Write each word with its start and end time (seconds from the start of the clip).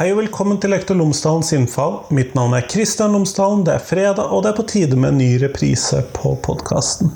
Hei 0.00 0.14
og 0.14 0.22
velkommen 0.22 0.56
til 0.56 0.72
Lektor 0.72 0.96
Lomsdalens 0.96 1.50
innfall. 1.52 1.98
Mitt 2.16 2.30
navn 2.32 2.54
er 2.56 2.64
Kristian 2.72 3.12
Lomsdalen. 3.12 3.66
Det 3.66 3.74
er 3.74 3.82
fredag, 3.84 4.30
og 4.32 4.40
det 4.40 4.48
er 4.48 4.56
på 4.56 4.64
tide 4.70 4.96
med 4.96 5.10
en 5.10 5.18
ny 5.20 5.34
reprise 5.42 5.98
på 6.14 6.30
podkasten. 6.40 7.10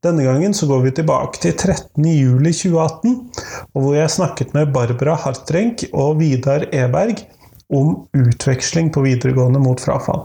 Denne 0.00 0.24
gangen 0.24 0.56
så 0.56 0.64
går 0.70 0.86
vi 0.86 0.94
tilbake 0.96 1.42
til 1.42 1.52
13.07.2018, 1.52 3.12
hvor 3.76 3.92
jeg 3.92 4.14
snakket 4.14 4.56
med 4.56 4.72
Barbara 4.72 5.18
Hartrenk 5.20 5.84
og 5.90 6.22
Vidar 6.22 6.64
Eberg 6.72 7.20
om 7.68 8.06
utveksling 8.16 8.88
på 8.96 9.04
videregående 9.04 9.60
mot 9.60 9.84
frafall. 9.84 10.24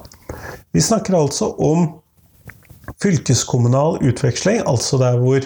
Vi 0.72 0.80
snakker 0.80 1.20
altså 1.20 1.52
om 1.60 1.90
fylkeskommunal 3.04 4.00
utveksling, 4.08 4.62
altså 4.64 5.02
der 5.04 5.20
hvor 5.20 5.44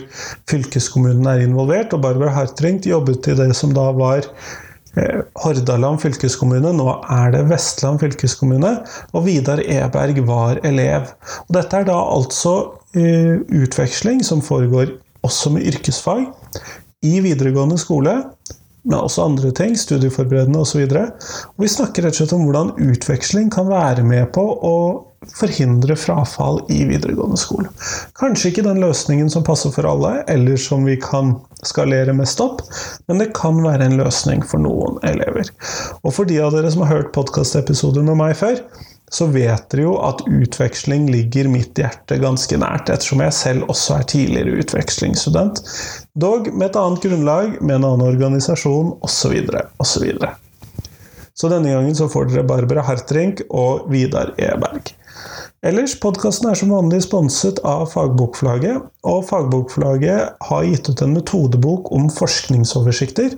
fylkeskommunen 0.54 1.26
er 1.34 1.48
involvert. 1.48 1.98
Og 1.98 2.06
Barbara 2.06 2.38
Hartrenk 2.38 2.86
jobbet 2.86 3.26
i 3.34 3.40
det 3.42 3.50
som 3.58 3.74
da 3.74 3.90
var 3.98 4.30
Hordaland 4.94 6.02
fylkeskommune, 6.04 6.70
nå 6.78 6.86
er 7.10 7.32
det 7.34 7.48
Vestland 7.50 8.02
fylkeskommune. 8.04 8.76
Og 9.14 9.26
Vidar 9.26 9.64
Eberg 9.66 10.22
var 10.28 10.62
elev. 10.68 11.10
Og 11.48 11.56
dette 11.58 11.80
er 11.80 11.88
da 11.90 11.98
altså 11.98 12.54
uh, 12.98 13.36
utveksling 13.42 14.22
som 14.26 14.44
foregår 14.46 14.94
også 15.26 15.54
med 15.56 15.66
yrkesfag 15.72 16.28
i 17.04 17.18
videregående 17.24 17.80
skole. 17.82 18.20
Men 18.84 19.00
også 19.00 19.24
andre 19.26 19.54
ting, 19.56 19.78
studieforberedende 19.80 20.60
osv. 20.60 20.84
Vi 21.58 21.72
snakker 21.72 22.06
rett 22.06 22.18
og 22.18 22.20
slett 22.20 22.36
om 22.36 22.44
hvordan 22.46 22.74
utveksling 22.84 23.50
kan 23.54 23.70
være 23.72 24.04
med 24.06 24.28
på 24.36 24.44
å 24.44 24.76
forhindre 25.38 25.96
frafall 26.00 26.62
i 26.74 26.84
videregående 26.90 27.40
skole. 27.40 27.72
Kanskje 28.20 28.52
ikke 28.52 28.66
den 28.68 28.82
løsningen 28.84 29.32
som 29.34 29.46
passer 29.48 29.74
for 29.74 29.88
alle, 29.90 30.16
eller 30.32 30.60
som 30.62 30.86
vi 30.88 30.98
kan 31.02 31.36
skalere 31.64 32.16
mest 32.16 32.42
opp, 32.44 32.62
men 33.08 33.22
det 33.22 33.34
kan 33.38 33.62
være 33.64 33.88
en 33.88 34.00
løsning 34.00 34.44
for 34.48 34.64
noen 34.64 35.00
elever. 35.08 35.52
Og 36.04 36.14
for 36.16 36.30
de 36.30 36.42
av 36.44 36.56
dere 36.56 36.72
som 36.74 36.86
har 36.86 36.98
hørt 36.98 37.14
podkastepisoder 37.16 38.06
med 38.06 38.20
meg 38.20 38.36
før, 38.40 38.60
så 39.14 39.28
vet 39.30 39.68
dere 39.70 39.84
jo 39.86 39.98
at 40.02 40.24
utveksling 40.26 41.06
ligger 41.14 41.50
mitt 41.52 41.78
hjerte 41.78 42.18
ganske 42.22 42.58
nært, 42.58 42.90
ettersom 42.90 43.22
jeg 43.22 43.36
selv 43.38 43.68
også 43.70 44.00
er 44.00 44.08
tidligere 44.10 44.64
utvekslingsstudent. 44.64 45.62
Dog 46.18 46.50
med 46.50 46.72
et 46.72 46.80
annet 46.82 47.06
grunnlag, 47.06 47.60
med 47.62 47.78
en 47.78 47.86
annen 47.92 48.08
organisasjon, 48.08 48.96
osv., 49.06 49.38
osv. 49.84 50.08
Så 51.34 51.50
denne 51.50 51.76
gangen 51.76 51.96
så 51.98 52.10
får 52.10 52.32
dere 52.32 52.48
Barbara 52.50 52.86
Hartrink 52.86 53.46
og 53.50 53.86
Vidar 53.94 54.34
Eberg. 54.42 54.96
Ellers, 55.64 55.94
podkasten 56.04 56.50
er 56.50 56.58
som 56.60 56.74
vanlig 56.74 57.04
sponset 57.06 57.62
av 57.68 57.86
Fagbokforlaget, 57.94 58.84
og 59.08 59.24
Fagbokforlaget 59.30 60.44
har 60.50 60.68
gitt 60.68 60.90
ut 60.90 61.04
en 61.06 61.16
metodebok 61.16 61.92
om 61.96 62.10
forskningsoversikter. 62.12 63.38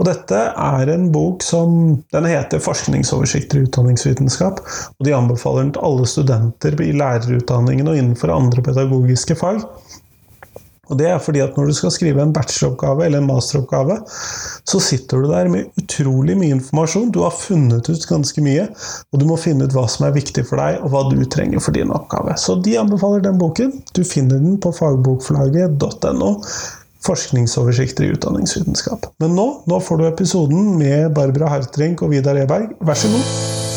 Og 0.00 0.06
dette 0.08 0.38
er 0.56 0.90
en 0.94 1.10
bok 1.12 1.42
som 1.44 2.02
Den 2.12 2.24
heter 2.24 2.58
'Forskningsoversikter 2.58 3.58
i 3.58 3.66
utdanningsvitenskap', 3.66 4.62
og 4.98 5.04
de 5.04 5.14
anbefaler 5.14 5.62
den 5.62 5.72
til 5.72 5.84
alle 5.84 6.06
studenter 6.06 6.80
i 6.80 6.92
lærerutdanningen 6.96 7.88
og 7.88 7.96
innenfor 7.96 8.32
andre 8.32 8.62
pedagogiske 8.62 9.36
fag. 9.36 9.60
Og 10.90 10.98
det 10.98 11.06
er 11.10 11.22
fordi 11.22 11.42
at 11.44 11.56
når 11.56 11.70
du 11.70 11.76
skal 11.78 11.92
skrive 11.94 12.22
en 12.22 12.32
bacheloroppgave 12.34 13.06
eller 13.06 13.22
en 13.22 13.28
masteroppgave, 13.28 14.00
så 14.68 14.80
sitter 14.82 15.22
du 15.22 15.30
der 15.30 15.50
med 15.52 15.70
utrolig 15.80 16.36
mye 16.38 16.56
informasjon. 16.58 17.12
Du 17.14 17.22
har 17.22 17.36
funnet 17.36 17.88
ut 17.90 18.08
ganske 18.10 18.44
mye, 18.44 18.66
og 19.12 19.22
du 19.22 19.26
må 19.30 19.38
finne 19.40 19.66
ut 19.66 19.76
hva 19.76 19.86
som 19.90 20.08
er 20.08 20.16
viktig 20.18 20.44
for 20.48 20.60
deg, 20.60 20.82
og 20.82 20.92
hva 20.92 21.04
du 21.10 21.22
trenger 21.30 21.62
for 21.62 21.76
din 21.76 21.94
oppgave. 21.94 22.34
Så 22.40 22.58
de 22.64 22.76
anbefaler 22.80 23.24
den 23.24 23.38
boken. 23.40 23.72
Du 23.94 24.02
finner 24.04 24.42
den 24.42 24.58
på 24.62 24.74
fagbokforlaget.no. 24.76 26.34
Forskningsoversikter 27.00 28.04
i 28.04 28.12
utdanningsvitenskap. 28.12 29.08
Men 29.22 29.38
nå, 29.38 29.48
nå 29.70 29.80
får 29.80 30.02
du 30.02 30.08
episoden 30.10 30.74
med 30.76 31.14
Barbara 31.16 31.54
Hartrink 31.54 32.04
og 32.04 32.12
Vidar 32.12 32.42
Eberg. 32.42 32.74
Vær 32.84 32.98
så 32.98 33.14
god. 33.14 33.69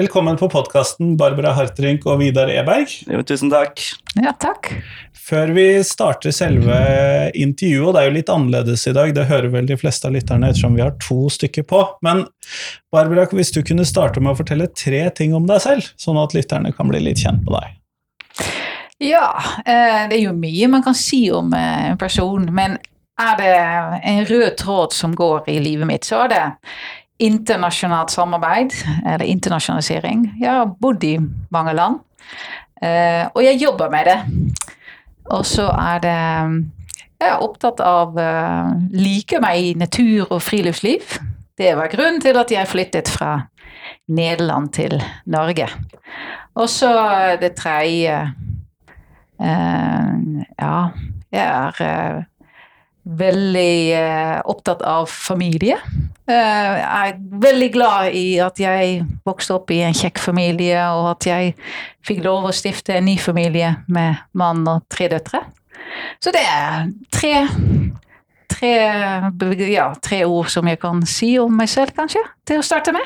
Velkommen 0.00 0.36
på 0.36 0.48
podkasten, 0.48 1.10
Barbara 1.20 1.50
Hartrink 1.52 2.06
og 2.08 2.22
Vidar 2.22 2.48
Eberg. 2.48 2.88
Jo, 3.04 3.18
tusen 3.26 3.50
takk. 3.52 3.82
Ja, 4.16 4.30
takk. 4.40 4.70
Før 5.12 5.50
vi 5.52 5.64
starter 5.84 6.32
selve 6.32 6.78
intervjuet, 7.36 7.82
og 7.84 7.92
det 7.92 8.00
er 8.00 8.08
jo 8.08 8.14
litt 8.14 8.32
annerledes 8.32 8.86
i 8.88 8.94
dag, 8.96 9.12
det 9.12 9.26
hører 9.28 9.50
vel 9.52 9.68
de 9.68 9.76
fleste 9.76 10.08
av 10.08 10.14
lytterne 10.16 10.48
ettersom 10.48 10.78
vi 10.78 10.84
har 10.86 10.94
to 11.04 11.28
stykker 11.34 11.66
på, 11.68 11.82
men 12.06 12.22
Barbara, 12.88 13.26
hvis 13.28 13.52
du 13.52 13.60
kunne 13.60 13.84
starte 13.84 14.22
med 14.24 14.32
å 14.32 14.38
fortelle 14.38 14.70
tre 14.72 15.02
ting 15.18 15.36
om 15.36 15.44
deg 15.50 15.60
selv, 15.66 15.92
sånn 16.00 16.22
at 16.22 16.32
lytterne 16.38 16.72
kan 16.78 16.88
bli 16.88 17.02
litt 17.04 17.20
kjent 17.20 17.44
med 17.44 17.58
deg. 17.58 18.48
Ja, 19.04 19.26
eh, 19.66 20.06
det 20.08 20.16
er 20.16 20.24
jo 20.30 20.32
mye 20.38 20.72
man 20.78 20.86
kan 20.86 20.96
si 20.96 21.26
om 21.28 21.52
eh, 21.52 21.90
en 21.90 22.00
person, 22.00 22.48
men 22.56 22.80
er 23.20 23.36
det 23.36 23.52
en 24.08 24.24
rød 24.32 24.56
tråd 24.64 24.96
som 24.96 25.12
går 25.12 25.52
i 25.52 25.60
livet 25.60 25.92
mitt, 25.92 26.08
så 26.08 26.24
er 26.24 26.32
det 26.32 26.44
internasjonalt 27.20 28.12
samarbeid, 28.12 28.74
eller 29.04 29.26
internasjonalisering. 29.28 30.26
Jeg 30.40 30.50
har 30.50 30.72
bodd 30.80 31.04
i 31.04 31.16
mange 31.52 31.74
land, 31.76 32.00
eh, 32.82 33.26
og 33.34 33.44
jeg 33.44 33.60
jobber 33.62 33.90
med 33.92 34.10
det. 34.10 34.18
Og 35.30 35.46
så 35.46 35.68
er 35.70 35.98
det 36.04 36.18
Jeg 37.20 37.28
er 37.28 37.42
opptatt 37.44 37.80
av 37.84 38.16
å 38.16 38.28
Liker 38.96 39.42
meg 39.44 39.60
i 39.60 39.74
natur 39.76 40.30
og 40.30 40.40
friluftsliv. 40.40 41.18
Det 41.58 41.74
var 41.76 41.92
grunnen 41.92 42.20
til 42.20 42.38
at 42.40 42.50
jeg 42.50 42.68
flyttet 42.68 43.08
fra 43.12 43.42
Nederland 44.08 44.72
til 44.72 44.96
Norge. 45.26 45.68
Og 46.56 46.68
så 46.68 46.88
det 47.40 47.52
tredje 47.60 48.16
uh, 49.36 50.08
Ja, 50.56 50.88
jeg 51.30 51.44
er 51.44 52.24
veldig 53.04 54.42
opptatt 54.50 54.82
av 54.86 55.08
familie. 55.10 55.78
Jeg 56.30 56.82
er 56.86 57.16
veldig 57.42 57.68
glad 57.74 58.14
i 58.14 58.26
at 58.44 58.60
jeg 58.60 59.00
vokste 59.26 59.56
opp 59.56 59.72
i 59.74 59.80
en 59.82 59.96
kjekk 59.96 60.20
familie, 60.22 60.82
og 60.94 61.14
at 61.16 61.26
jeg 61.26 61.54
fikk 62.06 62.22
lov 62.26 62.46
å 62.46 62.54
stifte 62.54 62.98
en 62.98 63.08
ny 63.08 63.16
familie 63.18 63.72
med 63.90 64.20
mann 64.38 64.62
og 64.70 64.84
tre 64.92 65.08
døtre. 65.10 65.42
Så 66.22 66.32
det 66.34 66.44
er 66.44 66.90
tre, 67.12 67.34
tre, 68.50 68.72
ja, 69.72 69.90
tre 70.02 70.22
ord 70.28 70.50
som 70.52 70.68
jeg 70.70 70.80
kan 70.82 71.02
si 71.08 71.34
om 71.40 71.52
meg 71.56 71.70
selv, 71.72 71.94
kanskje, 71.96 72.22
til 72.46 72.60
å 72.60 72.66
starte 72.66 72.94
med. 72.94 73.02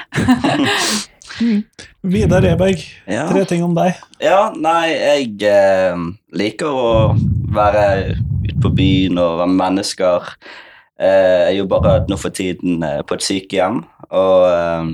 Vidar 2.14 2.44
Eberg, 2.46 2.82
ja. 3.08 3.24
tre 3.30 3.44
ting 3.48 3.64
om 3.64 3.74
deg. 3.76 3.96
Ja, 4.22 4.50
nei, 4.52 4.92
jeg 4.92 5.30
eh, 5.48 6.04
liker 6.36 6.68
å 6.68 6.92
være 7.54 7.86
ute 8.44 8.60
på 8.62 8.72
byen 8.76 9.18
og 9.20 9.40
være 9.40 9.50
med 9.52 9.60
mennesker. 9.62 10.30
Eh, 11.00 11.50
jeg 11.50 11.58
jobber 11.58 12.06
nå 12.06 12.18
for 12.20 12.34
tiden 12.34 12.82
eh, 12.86 13.00
på 13.02 13.16
et 13.16 13.26
sykehjem, 13.26 13.80
og 14.14 14.44
eh, 14.46 14.90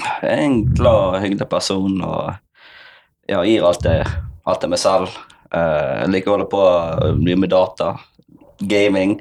jeg 0.00 0.30
er 0.32 0.44
en 0.46 0.62
glad 0.74 1.02
og 1.14 1.20
hyggelig 1.22 1.46
person 1.50 2.00
og 2.02 2.32
ja, 3.30 3.42
gir 3.46 3.66
alt 3.66 3.84
det, 3.84 4.00
alt 4.48 4.64
det 4.64 4.70
meg 4.72 4.82
selv. 4.82 5.18
Jeg 5.50 6.10
liker 6.12 6.30
å 6.30 6.34
holde 6.36 6.46
på 6.50 6.62
mye 7.18 7.38
med 7.42 7.50
data, 7.50 7.92
gaming, 8.70 9.16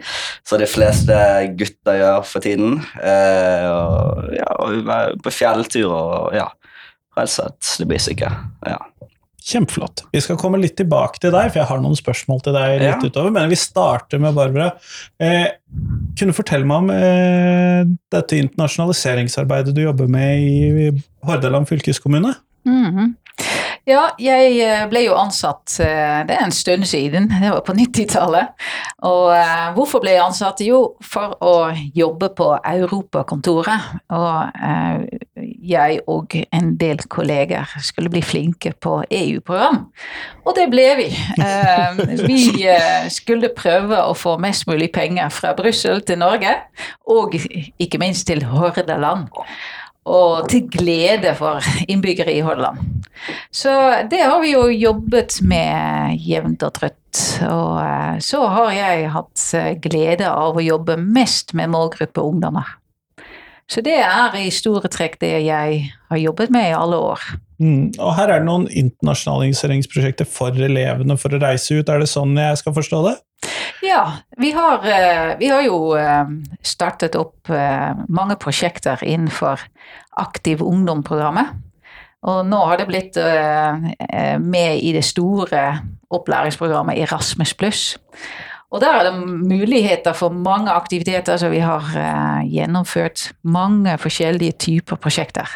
som 0.45 0.61
de 0.61 0.67
fleste 0.69 1.15
gutter 1.57 1.97
gjør 1.97 2.27
for 2.29 2.45
tiden. 2.45 2.77
Og, 2.77 4.29
ja, 4.37 4.49
og 4.61 5.17
på 5.25 5.33
fjelltur 5.33 5.89
og 5.89 6.37
ja, 6.37 6.45
rett 7.17 7.31
og 7.31 7.33
slett 7.33 7.71
det 7.81 7.89
basice. 7.89 8.29
Ja. 8.69 8.77
Kjempeflott. 9.49 10.03
Vi 10.13 10.21
skal 10.21 10.37
komme 10.37 10.59
litt 10.61 10.75
tilbake 10.77 11.21
til 11.21 11.33
deg, 11.33 11.49
for 11.49 11.61
jeg 11.61 11.69
har 11.71 11.79
noen 11.81 11.97
spørsmål 11.97 12.43
til 12.45 12.53
deg 12.53 12.75
litt 12.83 12.89
ja. 12.91 12.99
utover. 13.01 13.33
Men 13.33 13.49
vi 13.49 13.57
starter 13.57 14.21
med 14.21 14.37
Barbara. 14.37 14.71
Eh, 15.17 15.47
kunne 16.19 16.35
du 16.35 16.37
fortelle 16.37 16.69
meg 16.69 16.83
om 16.83 16.91
eh, 16.93 17.81
dette 18.13 18.43
internasjonaliseringsarbeidet 18.43 19.73
du 19.73 19.81
jobber 19.87 20.11
med 20.11 20.45
i 20.45 20.91
Hordaland 21.25 21.69
fylkeskommune? 21.71 22.35
Mm 22.67 22.85
-hmm. 22.85 23.09
Ja, 23.89 24.09
jeg 24.21 24.59
eh, 24.61 24.83
ble 24.89 25.01
jo 25.07 25.15
ansatt 25.17 25.79
eh, 25.81 26.19
Det 26.27 26.35
er 26.35 26.43
en 26.45 26.53
stund 26.53 26.85
siden, 26.85 27.29
det 27.41 27.49
var 27.49 27.63
på 27.65 27.73
90-tallet. 27.73 28.51
Og 29.07 29.31
uh, 29.31 29.73
hvorfor 29.73 30.03
ble 30.03 30.11
jeg 30.11 30.25
ansatt? 30.25 30.61
Jo, 30.61 30.95
for 31.01 31.37
å 31.41 31.71
jobbe 31.95 32.29
på 32.35 32.51
Europakontoret. 32.57 33.79
Og 34.09 34.35
jeg 35.61 35.99
og 36.07 36.35
en 36.55 36.71
del 36.79 37.01
kolleger 37.11 37.69
skulle 37.83 38.11
bli 38.13 38.21
flinke 38.25 38.73
på 38.81 38.99
EU-program. 39.05 39.81
Og 40.45 40.55
det 40.57 40.69
ble 40.71 40.87
vi. 40.99 41.09
Uh, 41.39 41.99
vi 42.29 42.39
skulle 43.11 43.51
prøve 43.55 43.99
å 43.99 44.15
få 44.17 44.37
mest 44.41 44.67
mulig 44.69 44.91
penger 44.95 45.29
fra 45.33 45.53
Brussel 45.57 46.03
til 46.07 46.21
Norge, 46.21 46.55
og 47.09 47.35
ikke 47.79 48.01
minst 48.01 48.27
til 48.29 48.45
Hordaland 48.49 49.29
og 50.09 50.47
til 50.49 50.65
glede 50.71 51.35
for 51.37 51.63
innbyggere 51.91 52.33
i 52.33 52.41
Hordaland. 52.45 52.81
Så 53.51 53.71
det 54.11 54.21
har 54.23 54.39
vi 54.41 54.53
jo 54.53 54.65
jobbet 54.71 55.39
med 55.45 56.17
jevnt 56.23 56.63
og 56.65 56.73
trøtt. 56.79 56.95
Og 57.45 57.79
eh, 57.83 58.17
så 58.23 58.43
har 58.53 58.71
jeg 58.75 59.09
hatt 59.13 59.45
eh, 59.57 59.73
glede 59.81 60.29
av 60.29 60.57
å 60.57 60.63
jobbe 60.63 60.97
mest 61.01 61.53
med 61.57 61.71
målgruppe 61.73 62.23
ungdommer. 62.23 62.78
Så 63.69 63.83
det 63.85 63.99
er 64.01 64.33
i 64.39 64.49
store 64.53 64.89
trekk 64.89 65.19
det 65.21 65.35
jeg 65.45 65.81
har 66.09 66.17
jobbet 66.17 66.49
med 66.53 66.71
i 66.71 66.75
alle 66.75 66.97
år. 67.11 67.21
Mm. 67.61 67.91
Og 67.99 68.13
her 68.17 68.31
er 68.31 68.41
det 68.41 68.47
noen 68.47 68.65
internasjonaliseringsprosjekter 68.71 70.25
for 70.25 70.55
elevene 70.55 71.17
for 71.19 71.35
å 71.35 71.41
reise 71.41 71.77
ut. 71.77 71.91
Er 71.91 72.01
det 72.01 72.09
sånn 72.09 72.37
jeg 72.39 72.61
skal 72.61 72.75
forstå 72.77 73.01
det? 73.05 73.15
Ja, 73.85 74.01
vi 74.37 74.51
har, 74.51 74.83
eh, 74.87 75.37
vi 75.39 75.47
har 75.47 75.61
jo 75.63 75.93
eh, 75.95 76.25
startet 76.65 77.15
opp 77.15 77.49
eh, 77.49 77.93
mange 78.07 78.35
prosjekter 78.35 79.03
innenfor 79.03 79.61
Aktiv 80.19 80.59
ungdom-programmet. 80.65 81.53
Og 82.27 82.41
nå 82.43 82.57
har 82.67 82.75
det 82.75 82.87
blitt 82.89 83.15
med 84.43 84.81
i 84.83 84.89
det 84.91 85.05
store 85.07 85.61
opplæringsprogrammet 86.11 86.99
Erasmus 87.05 87.53
pluss. 87.55 87.83
Og 88.69 88.81
der 88.83 88.99
er 88.99 89.07
det 89.07 89.27
muligheter 89.49 90.13
for 90.13 90.29
mange 90.29 90.71
aktiviteter, 90.71 91.37
så 91.41 91.49
vi 91.49 91.61
har 91.63 91.87
gjennomført 92.45 93.31
mange 93.41 93.95
forskjellige 93.97 94.59
typer 94.61 94.99
prosjekter. 95.01 95.49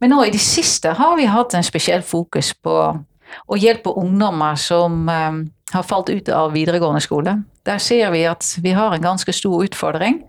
Men 0.00 0.12
nå 0.12 0.22
i 0.26 0.34
det 0.34 0.42
siste 0.44 0.92
har 0.98 1.16
vi 1.16 1.24
hatt 1.24 1.56
en 1.56 1.64
spesiell 1.64 2.04
fokus 2.04 2.52
på 2.52 2.74
å 3.48 3.58
hjelpe 3.58 3.96
ungdommer 3.96 4.60
som 4.60 5.08
har 5.08 5.86
falt 5.88 6.12
ut 6.12 6.28
av 6.28 6.52
videregående 6.52 7.00
skole. 7.00 7.38
Der 7.68 7.80
ser 7.82 8.12
vi 8.14 8.24
at 8.28 8.46
vi 8.64 8.72
har 8.76 8.94
en 8.94 9.04
ganske 9.04 9.32
stor 9.32 9.64
utfordring. 9.66 10.22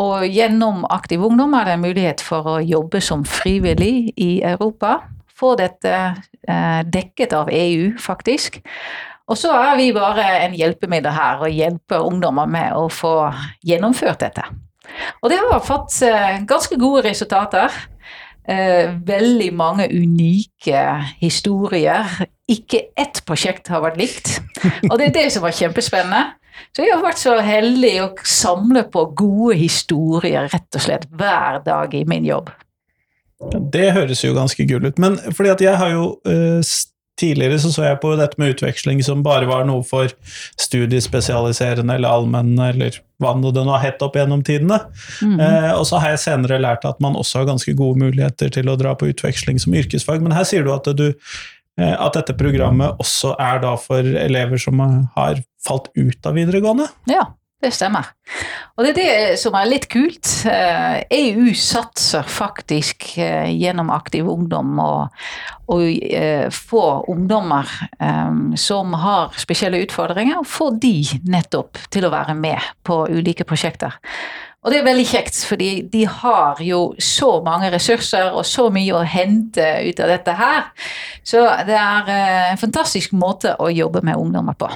Og 0.00 0.24
gjennom 0.24 0.86
Aktiv 0.90 1.22
Ungdom 1.24 1.52
er 1.54 1.68
det 1.68 1.76
en 1.76 1.84
mulighet 1.84 2.22
for 2.24 2.48
å 2.54 2.60
jobbe 2.64 3.02
som 3.04 3.26
frivillig 3.28 4.12
i 4.16 4.32
Europa. 4.46 5.02
Få 5.36 5.54
dette 5.60 5.92
uh, 6.14 6.80
dekket 6.88 7.34
av 7.36 7.50
EU, 7.52 7.92
faktisk. 8.00 8.62
Og 9.30 9.38
så 9.38 9.52
er 9.54 9.76
vi 9.78 9.92
bare 9.94 10.24
en 10.42 10.56
hjelpemiddel 10.58 11.14
her 11.14 11.44
og 11.44 11.54
hjelper 11.54 12.04
ungdommer 12.08 12.50
med 12.50 12.74
å 12.76 12.88
få 12.92 13.14
gjennomført 13.66 14.24
dette. 14.24 14.44
Og 15.22 15.30
det 15.30 15.38
har 15.40 15.62
fått 15.64 15.94
eh, 16.06 16.42
ganske 16.48 16.76
gode 16.80 17.04
resultater. 17.06 17.72
Eh, 18.42 18.90
veldig 19.06 19.52
mange 19.54 19.86
unike 19.86 20.82
historier. 21.20 22.10
Ikke 22.50 22.88
ett 22.98 23.22
prosjekt 23.28 23.70
har 23.70 23.84
vært 23.84 24.00
likt. 24.02 24.34
Og 24.90 24.98
det 24.98 25.10
er 25.10 25.18
det 25.20 25.28
som 25.34 25.46
var 25.46 25.54
kjempespennende. 25.56 26.24
Så 26.72 26.84
jeg 26.84 26.94
har 26.94 27.04
vært 27.04 27.20
så 27.20 27.36
heldig 27.42 27.94
å 28.02 28.08
samle 28.28 28.84
på 28.92 29.06
gode 29.16 29.56
historier 29.60 30.50
rett 30.52 30.78
og 30.78 30.84
slett 30.84 31.06
hver 31.08 31.62
dag 31.64 31.94
i 31.96 32.02
min 32.08 32.26
jobb. 32.26 32.50
Det 33.72 33.88
høres 33.96 34.22
jo 34.22 34.34
ganske 34.36 34.66
gull 34.68 34.86
ut. 34.86 35.00
Men 35.02 35.18
fordi 35.34 35.52
at 35.52 35.64
jeg 35.64 35.78
har 35.78 35.94
jo 35.94 36.04
uh, 36.28 36.60
Tidligere 37.20 37.58
så, 37.60 37.70
så 37.74 37.84
jeg 37.84 38.00
på 38.02 38.14
dette 38.16 38.40
med 38.40 38.54
utveksling 38.54 39.02
som 39.04 39.24
bare 39.24 39.46
var 39.48 39.66
noe 39.68 39.84
for 39.86 40.10
studiespesialiserende 40.60 41.98
eller 41.98 42.08
allmenne 42.08 42.70
eller 42.72 42.96
hva 43.22 43.34
det 43.36 43.62
nå 43.62 43.74
har 43.74 43.84
hett 43.84 44.02
opp 44.02 44.16
gjennom 44.18 44.40
tidene. 44.46 44.80
Mm. 45.20 45.36
Eh, 45.36 45.70
og 45.76 45.84
så 45.88 46.00
har 46.02 46.14
jeg 46.14 46.22
senere 46.24 46.60
lært 46.62 46.86
at 46.88 47.02
man 47.04 47.18
også 47.18 47.42
har 47.42 47.50
ganske 47.52 47.74
gode 47.78 48.00
muligheter 48.00 48.50
til 48.56 48.70
å 48.72 48.78
dra 48.80 48.96
på 48.98 49.10
utveksling 49.12 49.60
som 49.62 49.76
yrkesfag. 49.76 50.24
Men 50.24 50.34
her 50.34 50.48
sier 50.48 50.64
du 50.66 50.72
at, 50.74 50.88
du, 50.98 51.12
eh, 51.78 51.94
at 51.94 52.16
dette 52.18 52.34
programmet 52.38 52.98
også 53.02 53.36
er 53.36 53.62
da 53.62 53.76
for 53.80 54.00
elever 54.24 54.60
som 54.64 54.80
har 55.14 55.44
falt 55.62 55.92
ut 55.94 56.26
av 56.26 56.40
videregående? 56.40 56.88
Ja, 57.12 57.28
det 57.62 57.70
stemmer. 57.74 58.10
Og 58.76 58.84
det 58.84 58.92
er 58.92 58.98
det 58.98 59.40
som 59.40 59.54
er 59.58 59.68
litt 59.70 59.88
kult. 59.92 60.28
EU 60.46 61.46
eh, 61.46 61.52
e 61.52 61.56
satser 61.58 62.26
faktisk 62.26 63.12
eh, 63.20 63.50
gjennom 63.54 63.92
Aktiv 63.94 64.28
Ungdom 64.28 64.78
å 64.82 64.92
eh, 65.78 66.48
få 66.52 66.84
ungdommer 67.12 67.68
som 68.58 68.94
har 68.98 69.36
spesielle 69.40 69.80
utfordringer, 69.84 70.42
få 70.44 70.72
de 70.82 70.96
nettopp 71.30 71.78
til 71.92 72.06
å 72.06 72.12
være 72.12 72.34
med 72.36 72.72
på 72.84 73.04
ulike 73.12 73.46
prosjekter. 73.48 73.96
Og 74.62 74.70
det 74.70 74.78
er 74.78 74.86
veldig 74.86 75.06
kjekt, 75.08 75.40
fordi 75.48 75.70
de 75.90 76.04
har 76.06 76.60
jo 76.62 76.92
så 77.02 77.32
mange 77.42 77.70
ressurser 77.72 78.30
og 78.30 78.44
så 78.46 78.68
mye 78.70 78.94
å 78.94 79.02
hente 79.02 79.64
ut 79.88 80.02
av 80.02 80.12
dette 80.12 80.36
her. 80.38 80.68
Så 81.26 81.42
det 81.66 81.78
er 81.78 82.12
en 82.52 82.62
fantastisk 82.62 83.14
måte 83.16 83.56
å 83.58 83.72
jobbe 83.74 84.04
med 84.06 84.20
ungdommer 84.22 84.58
på. 84.58 84.70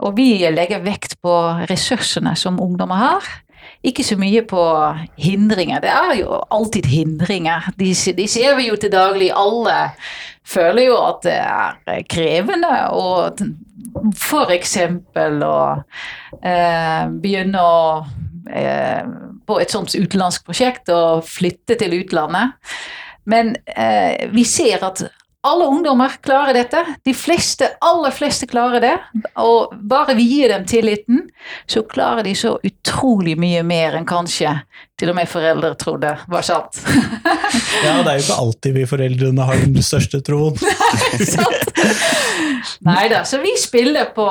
Og 0.00 0.16
vi 0.16 0.32
legger 0.50 0.82
vekt 0.84 1.18
på 1.22 1.34
ressursene 1.70 2.34
som 2.38 2.60
ungdommer 2.62 3.00
har. 3.00 3.30
Ikke 3.84 4.04
så 4.04 4.16
mye 4.20 4.42
på 4.48 4.62
hindringer. 5.20 5.80
Det 5.80 5.92
er 5.92 6.14
jo 6.20 6.40
alltid 6.52 6.88
hindringer. 6.88 7.70
De, 7.78 7.92
de 8.16 8.26
ser 8.28 8.56
vi 8.58 8.68
jo 8.68 8.76
til 8.80 8.92
daglig. 8.92 9.30
Alle 9.36 9.92
føler 10.44 10.88
jo 10.88 10.96
at 11.00 11.22
det 11.24 11.36
er 11.40 12.06
krevende 12.10 12.72
å 12.96 13.06
f.eks. 14.14 14.76
å 15.16 15.56
eh, 16.44 17.04
begynne 17.22 17.62
å 17.64 17.78
eh, 18.52 19.04
på 19.46 19.58
et 19.60 19.72
sånt 19.72 19.96
utenlandsk 19.96 20.44
prosjekt 20.46 20.92
og 20.94 21.24
flytte 21.28 21.78
til 21.80 21.96
utlandet. 22.02 22.56
Men 23.30 23.54
eh, 23.74 24.28
vi 24.32 24.44
ser 24.48 24.84
at 24.86 25.02
alle 25.42 25.64
ungdommer 25.64 26.08
klarer 26.20 26.54
dette. 26.54 26.84
De 27.04 27.14
fleste, 27.14 27.68
aller 27.80 28.10
fleste 28.10 28.46
klarer 28.46 28.80
det. 28.80 28.96
Og 29.40 29.72
bare 29.72 30.14
vi 30.18 30.26
gir 30.28 30.52
dem 30.52 30.66
tilliten, 30.68 31.22
så 31.66 31.82
klarer 31.88 32.26
de 32.26 32.34
så 32.36 32.58
utrolig 32.62 33.38
mye 33.40 33.62
mer 33.64 33.96
enn 33.96 34.08
kanskje 34.08 34.58
til 35.00 35.12
og 35.12 35.16
med 35.16 35.30
foreldre 35.32 35.72
trodde 35.80 36.12
var 36.28 36.44
sant. 36.44 36.82
ja, 37.86 37.94
det 38.04 38.12
er 38.12 38.18
jo 38.18 38.24
ikke 38.26 38.40
alltid 38.44 38.76
vi 38.76 38.88
foreldrene 38.90 39.48
har 39.48 39.64
den 39.64 39.80
største 39.84 40.20
troen. 40.24 40.60
Nei 42.86 43.08
da, 43.12 43.22
så 43.28 43.40
vi 43.42 43.52
spiller 43.58 44.10
på 44.16 44.26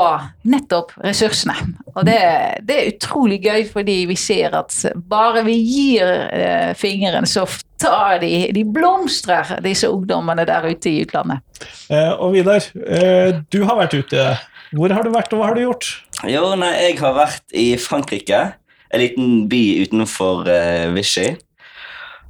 nettopp 0.50 0.94
ressursene. 1.04 1.56
Og 1.96 2.06
det, 2.08 2.20
det, 2.68 2.76
er 2.76 2.92
utrolig 2.94 3.40
gøy, 3.44 3.64
fordi 3.72 3.98
vi 4.10 4.18
ser 4.20 4.56
at 4.60 4.76
bare 5.10 5.44
vi 5.48 5.58
gir 5.58 6.14
eh, 6.30 6.72
fingeren, 6.78 7.28
så 7.30 7.48
tar 7.80 8.20
de 8.24 8.50
De 8.56 8.66
blomstrer, 8.68 9.58
disse 9.64 9.90
ungdommene 9.90 10.46
der 10.48 10.68
ute 10.70 10.92
i 10.92 11.04
utlandet. 11.06 11.44
Eh, 11.90 12.14
og 12.14 12.34
Vidar, 12.36 12.66
eh, 12.86 13.42
du 13.52 13.62
har 13.66 13.80
vært 13.80 13.98
ute. 14.00 14.30
Hvor 14.76 14.94
har 14.94 15.06
du 15.06 15.14
vært, 15.14 15.34
og 15.34 15.42
hva 15.42 15.50
har 15.50 15.58
du 15.58 15.66
gjort? 15.66 15.90
Jo, 16.30 16.54
nei, 16.60 16.74
Jeg 16.90 17.00
har 17.00 17.16
vært 17.18 17.56
i 17.58 17.72
Frankrike 17.80 18.42
en 18.90 19.02
liten 19.02 19.48
by 19.50 19.64
utenfor 19.86 20.48
uh, 20.50 20.90
Vichy. 20.96 21.36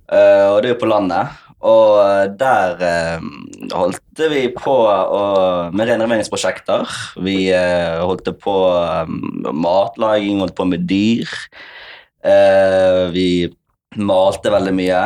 Uh, 0.10 0.56
og 0.56 0.62
det 0.62 0.72
er 0.72 0.74
jo 0.74 0.82
på 0.82 0.90
landet. 0.92 1.36
Og 1.60 2.00
uh, 2.00 2.24
der 2.40 2.80
eh, 2.88 3.20
holdt 3.76 4.22
vi 4.32 4.48
på 4.56 4.72
å, 4.88 5.68
med 5.76 5.90
renoveringsprosjekter. 5.92 6.88
Vi 7.24 7.52
holdt 7.52 8.30
på 8.40 8.54
med 9.10 9.56
matlaging, 9.64 10.40
holdt 10.44 10.56
på 10.56 10.66
med 10.70 10.80
dyr. 10.90 11.28
vi 13.16 13.50
malte 13.96 14.50
veldig 14.52 14.74
mye. 14.76 15.02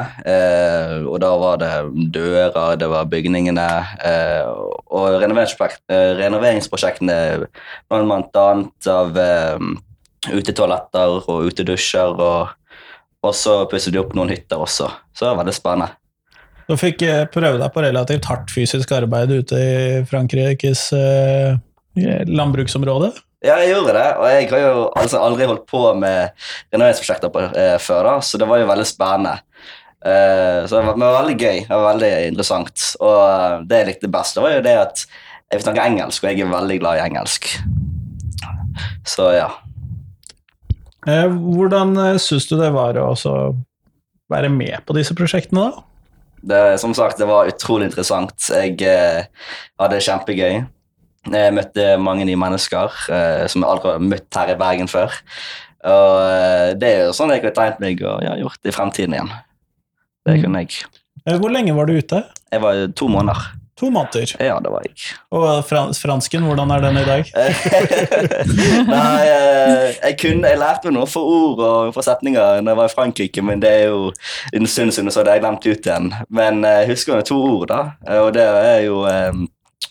og 1.05 1.19
da 1.21 1.37
var 1.37 1.57
det 1.61 1.69
dører, 2.15 2.75
det 2.81 2.87
var 2.89 3.05
bygningene. 3.05 3.67
og 4.89 5.21
renoveringsprosjektene 5.21 7.47
blant 7.89 8.35
annet 8.41 8.87
av 8.89 9.17
utetoaletter 10.33 11.29
og 11.29 11.45
utedusjer. 11.49 12.09
Og, 12.17 12.47
og 13.23 13.33
så 13.37 13.65
pusset 13.69 13.93
de 13.93 13.99
opp 14.01 14.13
noen 14.17 14.29
hytter 14.33 14.57
også. 14.57 14.89
Så 15.13 15.25
det 15.25 15.31
var 15.31 15.41
veldig 15.43 15.59
spennende. 15.59 16.02
Du 16.69 16.77
fikk 16.79 17.03
prøve 17.33 17.59
deg 17.59 17.69
på 17.73 17.83
relativt 17.83 18.27
hardt 18.29 18.51
fysisk 18.53 18.91
arbeid 18.95 19.33
ute 19.33 19.59
i 19.59 19.77
Frankrikes 20.07 20.87
eh, 20.95 21.59
landbruksområde? 22.29 23.11
Ja, 23.43 23.57
jeg 23.59 23.73
gjorde 23.73 23.97
det, 23.97 24.09
og 24.21 24.29
jeg 24.31 24.45
har 24.53 24.61
jo 24.61 24.83
altså 24.95 25.19
aldri 25.19 25.47
holdt 25.49 25.65
på 25.67 25.81
med 25.99 26.31
renoveringsprosjekter 26.71 27.49
eh, 27.59 27.75
før, 27.83 28.07
da, 28.07 28.13
så 28.23 28.39
det 28.39 28.47
var 28.47 28.61
jo 28.61 28.69
veldig 28.69 28.85
spennende. 28.87 29.33
Eh, 30.03 30.61
så 30.63 30.77
det 30.77 30.85
var, 30.85 30.95
det 30.95 31.03
var, 31.03 31.17
veldig 31.17 31.35
gøy 31.35 31.59
det 31.59 31.73
var 31.73 31.89
veldig 31.89 32.11
interessant. 32.29 32.85
Og 33.03 33.17
eh, 33.19 33.57
det 33.67 33.81
jeg 33.81 33.89
likte 33.91 34.11
best, 34.15 34.37
det 34.37 34.45
var 34.45 34.55
jo 34.55 34.63
det 34.63 34.77
at 34.79 35.03
jeg 35.03 35.59
vil 35.59 35.65
snakke 35.67 35.89
engelsk, 35.91 36.23
og 36.23 36.31
jeg 36.31 36.45
er 36.45 36.55
veldig 36.55 36.79
glad 36.79 36.99
i 36.99 37.03
engelsk. 37.03 37.51
Så 39.11 39.27
ja. 39.35 39.49
Eh, 41.03 41.27
hvordan 41.27 41.97
syns 42.23 42.47
du 42.47 42.55
det 42.55 42.71
var 42.71 42.95
å 43.01 43.11
være 44.31 44.49
med 44.55 44.87
på 44.87 44.95
disse 44.95 45.15
prosjektene, 45.19 45.67
da? 45.67 45.83
Det, 46.43 46.61
som 46.81 46.93
sagt, 46.95 47.19
det 47.21 47.27
var 47.29 47.47
utrolig 47.47 47.87
interessant. 47.87 48.35
Jeg 48.51 48.75
eh, 48.83 49.27
hadde 49.79 49.95
det 49.95 50.03
kjempegøy. 50.03 50.63
Jeg 51.31 51.55
møtte 51.55 51.85
mange 52.03 52.25
nye 52.27 52.39
mennesker 52.39 52.97
eh, 53.15 53.45
som 53.47 53.63
jeg 53.63 53.69
aldri 53.69 53.93
har 53.93 54.03
møtt 54.03 54.39
her 54.39 54.51
i 54.51 54.57
Bergen 54.59 54.91
før. 54.91 55.15
Og 55.87 56.17
eh, 56.27 56.69
det 56.79 56.89
er 56.89 57.01
jo 57.07 57.15
sånn 57.15 57.31
jeg 57.31 57.45
kunne 57.45 57.55
tenkt 57.55 57.81
meg 57.83 58.03
å 58.03 58.17
ja, 58.23 58.35
gjort 58.41 58.67
i 58.67 58.75
fremtiden 58.75 59.15
igjen. 59.15 59.31
Det 60.27 60.35
mm. 60.35 60.43
kunne 60.43 60.63
jeg. 60.63 60.83
Eh, 61.23 61.39
hvor 61.39 61.51
lenge 61.53 61.75
var 61.77 61.87
du 61.87 61.95
ute? 61.95 62.25
Jeg 62.51 62.63
var 62.63 62.83
to 62.99 63.07
måneder. 63.11 63.47
To 63.79 63.89
måneder. 63.89 64.35
Ja, 64.39 64.59
det 64.61 64.69
var 64.69 64.83
jeg. 64.85 64.93
Og 65.33 65.63
fransken, 65.97 66.43
hvordan 66.45 66.71
er 66.71 66.83
den 66.83 66.99
i 67.01 67.05
dag? 67.07 67.31
Nei, 68.91 69.23
eh, 69.25 69.87
jeg, 69.97 70.17
kunne, 70.21 70.51
jeg 70.51 70.59
lærte 70.61 70.87
meg 70.89 70.97
noen 70.99 71.09
få 71.09 71.23
ord 71.25 71.63
og 71.65 71.95
for 71.95 72.05
setninger 72.05 72.61
når 72.61 72.69
jeg 72.69 72.79
var 72.81 72.91
i 72.91 72.93
Frankrike, 72.93 73.45
men 73.45 73.63
det 73.63 73.71
er 73.79 73.89
jo 73.89 74.11
en 74.53 74.69
stund 74.69 74.93
siden, 74.93 75.09
så 75.09 75.23
det 75.23 75.33
har 75.33 75.41
jeg 75.41 75.45
glemt 75.47 75.65
ut 75.65 75.89
igjen. 75.89 76.13
Men 76.29 76.61
eh, 76.61 76.83
jeg 76.83 76.93
husker 76.93 77.17
jo 77.17 77.27
to 77.31 77.39
ord, 77.47 77.67
da. 77.73 77.81
Og 78.21 78.29
det 78.37 78.45
er 78.45 78.79
jo 78.85 79.01
um, 79.09 79.47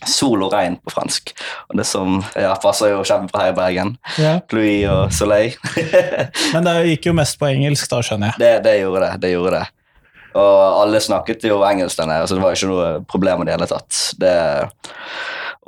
sol 0.06 0.46
og 0.46 0.54
regn 0.54 0.78
på 0.78 0.94
fransk. 0.94 1.34
Og 1.70 1.82
det 1.82 1.86
som 1.88 2.22
ja, 2.38 2.54
passer 2.62 2.94
jo 2.94 3.02
kjempebra 3.06 3.48
her 3.48 3.54
i 3.54 3.58
Bergen. 3.58 3.94
Ja. 4.22 4.38
Pluie 4.46 4.86
og 4.90 5.10
soleil. 5.14 5.58
Men 6.54 6.70
det 6.70 6.78
gikk 6.92 7.10
jo 7.10 7.18
mest 7.18 7.38
på 7.40 7.50
engelsk, 7.50 7.90
da, 7.90 8.02
skjønner 8.06 8.32
jeg. 8.32 8.42
det, 8.46 8.56
det 8.68 8.80
gjorde 8.84 9.06
det. 9.08 9.22
det 9.26 9.34
gjorde 9.34 9.58
det. 9.58 9.70
Og 10.38 10.82
alle 10.82 11.00
snakket 11.02 11.44
jo 11.48 11.60
engelsk 11.66 12.00
der 12.00 12.10
nede, 12.10 12.26
så 12.28 12.36
det 12.36 12.44
var 12.44 12.54
jo 12.54 12.60
ikke 12.60 12.72
noe 12.72 12.90
problem 13.10 13.42
i 13.42 13.48
det 13.48 13.56
hele 13.56 13.68
tatt. 13.70 14.00
Det, 14.20 14.34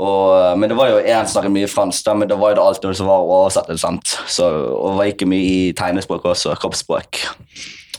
og, 0.03 0.59
men 0.59 0.71
det 0.71 0.79
var 0.79 0.91
jo 0.91 1.03
én 1.03 1.29
snakket 1.31 1.55
mye 1.55 1.71
fransk, 1.71 2.05
da, 2.07 2.17
men 2.19 2.31
det 2.31 2.39
var 2.41 2.55
jo 2.55 2.59
det 2.59 2.89
noe 2.89 2.99
som 2.99 3.11
var 3.11 3.29
oversettet. 3.37 3.81
sant? 3.83 4.17
Så, 4.27 4.49
og 4.49 4.95
det 4.95 4.99
var 5.01 5.13
ikke 5.13 5.31
mye 5.31 5.49
i 5.51 5.73
tegnespråk 5.77 6.27
også, 6.33 6.57
kroppsspråk. 6.61 7.25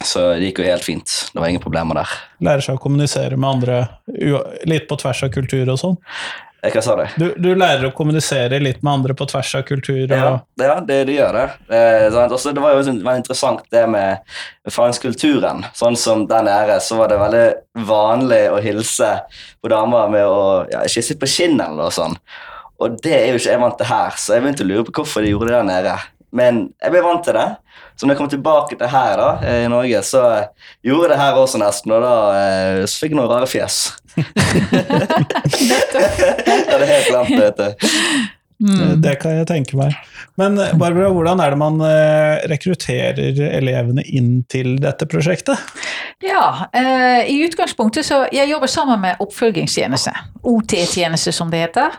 Så 0.03 0.25
det 0.35 0.49
gikk 0.49 0.59
jo 0.59 0.67
helt 0.67 0.83
fint. 0.83 1.11
Det 1.31 1.39
var 1.39 1.47
ingen 1.47 1.63
problemer 1.63 2.01
der. 2.01 2.15
Lærer 2.43 2.65
seg 2.65 2.75
å 2.75 2.81
kommunisere 2.83 3.37
med 3.39 3.47
andre 3.47 3.77
litt 4.67 4.89
på 4.89 4.97
tvers 4.99 5.23
av 5.23 5.31
kultur 5.33 5.71
og 5.71 5.79
sånn. 5.79 5.95
Hva 6.73 6.81
sa 6.83 6.95
du? 6.97 7.03
Du, 7.19 7.25
du 7.37 7.49
lærer 7.57 7.87
å 7.89 7.93
kommunisere 7.95 8.59
litt 8.61 8.81
med 8.85 8.93
andre 8.99 9.15
på 9.17 9.27
tvers 9.29 9.51
av 9.59 9.65
kultur 9.67 10.03
og 10.05 10.15
Ja, 10.15 10.31
ja 10.61 10.77
det, 10.81 10.99
det 11.09 11.17
gjør 11.17 11.37
det. 11.37 11.45
Eh. 11.69 12.17
Også, 12.25 12.53
det 12.55 12.63
var 12.63 12.75
jo 12.77 12.85
sånn- 12.87 13.03
interessant 13.15 13.61
det 13.73 13.83
med 13.91 14.35
franskkulturen. 14.71 15.65
Sånn 15.77 15.97
som 15.99 16.25
den 16.29 16.49
er, 16.51 16.73
så 16.79 16.99
var 16.99 17.11
det 17.11 17.21
veldig 17.21 17.45
vanlig 17.87 18.43
å 18.51 18.59
hilse 18.63 19.11
på 19.61 19.71
damer 19.71 20.11
med 20.13 20.25
å 20.25 20.43
ja, 20.71 20.83
kysse 20.89 21.17
på 21.19 21.29
kinnet 21.29 21.67
eller 21.67 21.85
noe 21.85 21.95
sånt. 21.95 22.19
Og 22.83 22.97
det 23.03 23.13
er 23.15 23.29
jo 23.29 23.39
ikke 23.39 23.53
jeg 23.53 23.61
vant 23.61 23.77
til 23.79 23.87
her, 23.87 24.17
så 24.19 24.35
jeg 24.35 24.43
begynte 24.43 24.65
å 24.65 24.67
lure 24.67 24.83
på 24.87 24.97
hvorfor 24.99 25.23
de 25.23 25.31
gjorde 25.31 25.47
det 25.53 25.55
der 25.55 25.69
nede. 25.69 25.95
Men 26.35 26.65
jeg 26.83 26.91
ble 26.91 27.01
vant 27.05 27.23
til 27.23 27.37
det. 27.37 27.47
Så 27.95 28.05
når 28.05 28.15
jeg 28.15 28.19
kom 28.19 28.31
tilbake 28.31 28.75
til 28.75 28.91
her 28.91 29.19
da, 29.19 29.29
eh, 29.47 29.61
i 29.65 29.71
Norge, 29.71 30.01
så 30.03 30.23
eh, 30.33 30.71
gjorde 30.83 31.07
jeg 31.07 31.13
det 31.13 31.19
her 31.21 31.39
også 31.39 31.61
nesten, 31.61 31.93
og 31.95 32.03
da 32.03 32.15
eh, 32.35 32.79
så 32.83 33.03
fikk 33.03 33.15
jeg 33.15 33.19
noen 33.21 33.31
rare 33.31 33.47
fjes. 33.47 33.77
det 34.15 34.25
hadde 36.71 36.89
helt 36.91 37.07
glemt 37.11 37.31
det. 37.31 37.39
vet 37.39 37.57
du. 37.61 37.87
Mm. 38.63 39.01
Det 39.03 39.17
kan 39.19 39.35
jeg 39.35 39.47
tenke 39.49 39.77
meg. 39.79 39.95
Men 40.39 40.55
eh, 40.61 40.73
Barbara, 40.79 41.11
hvordan 41.11 41.41
er 41.43 41.51
det 41.51 41.59
man 41.59 41.81
eh, 41.83 42.45
rekrutterer 42.51 43.41
elevene 43.49 44.05
inn 44.07 44.37
til 44.51 44.77
dette 44.83 45.07
prosjektet? 45.11 45.59
Ja, 46.23 46.69
eh, 46.71 47.27
i 47.27 47.41
utgangspunktet 47.43 48.07
så 48.07 48.21
jeg 48.31 48.47
jobber 48.49 48.71
sammen 48.71 49.01
med 49.03 49.19
oppfølgingstjeneste, 49.19 50.13
OT-tjeneste 50.47 51.33
som 51.35 51.51
det 51.51 51.65
heter. 51.65 51.97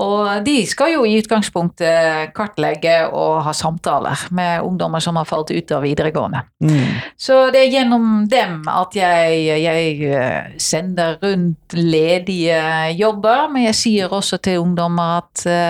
Og 0.00 0.44
de 0.46 0.62
skal 0.70 0.94
jo 0.94 1.02
i 1.04 1.16
utgangspunktet 1.18 2.30
kartlegge 2.36 2.94
og 3.10 3.42
ha 3.44 3.52
samtaler 3.56 4.22
med 4.36 4.62
ungdommer 4.64 5.02
som 5.04 5.18
har 5.18 5.28
falt 5.28 5.50
ut 5.50 5.74
av 5.76 5.84
videregående. 5.84 6.44
Så 7.20 7.50
det 7.52 7.64
er 7.66 7.74
gjennom 7.74 8.24
dem 8.30 8.62
at 8.70 8.96
jeg, 8.96 9.42
jeg 9.60 9.98
eh, 10.08 10.54
sender 10.62 11.18
rundt 11.20 11.76
ledige 11.76 12.62
jobber, 12.96 13.50
men 13.52 13.66
jeg 13.68 13.80
sier 13.82 14.14
også 14.14 14.40
til 14.40 14.62
ungdommer 14.62 15.20
at 15.20 15.44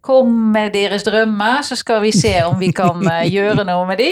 kom 0.00 0.32
med 0.52 0.72
deres 0.72 1.04
drømmer, 1.04 1.60
så 1.62 1.76
skal 1.76 2.00
vi 2.04 2.12
se 2.16 2.32
om 2.46 2.56
vi 2.60 2.72
kan 2.76 3.04
eh, 3.12 3.28
gjøre 3.28 3.66
noe 3.68 3.84
med 3.88 4.00
de. 4.00 4.10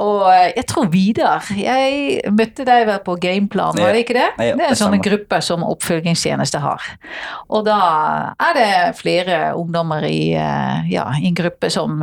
Og 0.00 0.24
eh, 0.32 0.48
jeg 0.56 0.66
tror 0.70 0.88
Vidar, 0.90 1.50
jeg 1.54 2.32
møtte 2.32 2.64
deg 2.66 2.86
vel 2.88 3.02
på 3.04 3.16
Gameplan, 3.20 3.76
var 3.78 3.92
det 3.94 4.04
ikke 4.06 4.16
det? 4.16 4.28
Ja, 4.40 4.56
Det 4.56 4.64
er 4.64 4.72
en 4.72 4.80
sånn 4.80 4.96
gruppe 5.04 5.40
som 5.44 5.64
oppfølgingstjeneste 5.66 6.62
har. 6.64 6.86
Og 7.52 7.66
da 7.68 7.80
er 8.40 8.56
det 8.56 8.70
flere 8.98 9.52
ungdommer 9.58 10.06
i, 10.08 10.32
eh, 10.40 10.88
ja, 10.90 11.04
i 11.20 11.28
en 11.28 11.36
gruppe 11.36 11.70
som 11.72 12.00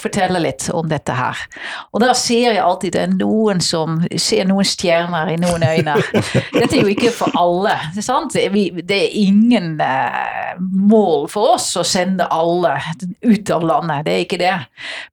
forteller 0.00 0.42
litt 0.42 0.66
om 0.72 0.88
dette 0.88 1.14
her. 1.14 1.44
Og 1.92 2.00
da 2.02 2.14
ser 2.16 2.54
jeg 2.54 2.64
alltid 2.64 2.96
det 2.96 3.02
er 3.04 3.12
noen 3.12 3.60
som 3.64 4.00
ser 4.16 4.48
noen 4.48 4.66
stjerner 4.66 5.34
i 5.34 5.38
noen 5.40 5.64
øyne. 5.66 5.96
Dette 6.54 6.76
er 6.76 6.82
jo 6.84 6.90
ikke 6.90 7.10
for 7.14 7.34
alle. 7.38 7.74
Det 7.94 8.00
er, 8.00 8.06
sant? 8.06 8.36
Vi, 8.54 8.64
det 8.86 8.98
er 9.06 9.16
ingen 9.18 9.76
mål 10.60 11.26
for 11.32 11.56
oss 11.56 11.68
å 11.80 11.84
sende 11.86 12.26
alle 12.32 12.53
ut 13.24 13.50
av 13.50 13.64
landet, 13.66 14.04
det 14.06 14.14
er 14.14 14.24
ikke 14.24 14.38
det. 14.40 14.54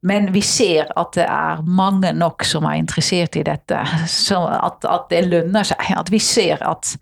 Men 0.08 0.30
vi 0.36 0.44
ser 0.46 0.92
at 1.00 1.14
det 1.18 1.26
er 1.26 1.64
mange 1.66 2.12
nok 2.18 2.46
som 2.48 2.68
er 2.70 2.80
interessert 2.82 3.38
i 3.40 3.46
dette. 3.48 3.80
Så 4.12 4.40
at, 4.46 4.86
at 4.88 5.08
det 5.12 5.24
lønner 5.30 5.68
seg. 5.68 5.82
At 5.98 6.12
vi 6.14 6.20
ser 6.24 6.62
at 6.68 6.94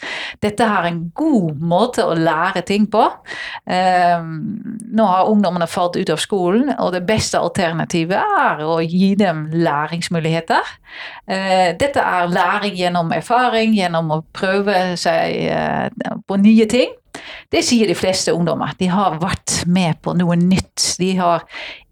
dette 0.43 0.65
er 0.65 0.89
en 0.89 1.01
god 1.17 1.59
måte 1.59 2.05
å 2.05 2.15
lære 2.17 2.63
ting 2.67 2.87
på. 2.91 3.05
Eh, 3.69 4.19
nå 4.19 5.09
har 5.11 5.29
ungdommene 5.31 5.69
falt 5.69 5.99
ut 5.99 6.13
av 6.13 6.21
skolen, 6.21 6.71
og 6.77 6.93
det 6.95 7.03
beste 7.09 7.39
alternativet 7.39 8.19
er 8.19 8.63
å 8.65 8.79
gi 8.83 9.13
dem 9.19 9.47
læringsmuligheter. 9.53 10.73
Eh, 11.29 11.75
dette 11.79 12.03
er 12.03 12.31
læring 12.31 12.77
gjennom 12.79 13.13
erfaring, 13.15 13.75
gjennom 13.77 14.13
å 14.15 14.23
prøve 14.35 14.95
seg 14.99 15.35
eh, 15.49 16.15
på 16.27 16.39
nye 16.41 16.69
ting. 16.69 16.95
Det 17.51 17.63
sier 17.65 17.87
de 17.89 17.95
fleste 17.97 18.33
ungdommer. 18.35 18.73
De 18.79 18.87
har 18.91 19.19
vært 19.21 19.63
med 19.67 19.99
på 20.05 20.13
noe 20.17 20.35
nytt. 20.39 20.95
De 20.99 21.13
har 21.19 21.45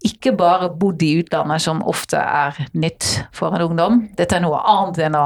ikke 0.06 0.32
bare 0.38 0.68
bodd 0.78 1.02
i 1.02 1.14
utlandet, 1.22 1.62
som 1.64 1.80
ofte 1.90 2.20
er 2.22 2.54
nytt 2.78 3.24
for 3.34 3.54
en 3.56 3.64
ungdom. 3.66 3.96
Dette 4.18 4.36
er 4.38 4.44
noe 4.44 4.60
annet 4.70 5.00
enn 5.08 5.16
å 5.18 5.24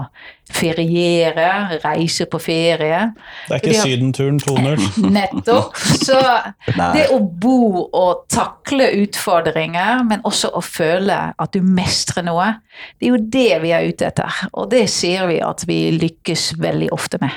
feriere, 0.52 1.78
reise 1.84 2.26
på 2.30 2.40
ferie. 2.42 3.02
Det 3.48 3.54
er 3.54 3.60
ikke 3.60 3.70
De 3.70 3.76
har- 3.76 3.86
Sydenturen 3.86 4.40
2.0. 4.40 5.10
Nettopp. 5.18 5.76
Så 5.76 6.18
det 6.96 7.06
å 7.12 7.18
bo 7.20 7.84
og 7.92 8.24
takle 8.32 8.90
utfordringer, 9.02 10.02
men 10.08 10.24
også 10.28 10.52
å 10.56 10.62
føle 10.64 11.18
at 11.38 11.52
du 11.56 11.60
mestrer 11.62 12.24
noe, 12.26 12.50
det 12.98 13.08
er 13.08 13.14
jo 13.14 13.22
det 13.38 13.48
vi 13.64 13.72
er 13.76 13.88
ute 13.88 14.08
etter. 14.08 14.42
Og 14.54 14.70
det 14.72 14.86
ser 14.92 15.26
vi 15.30 15.40
at 15.44 15.64
vi 15.68 15.80
lykkes 15.98 16.52
veldig 16.62 16.90
ofte 16.94 17.20
med. 17.22 17.32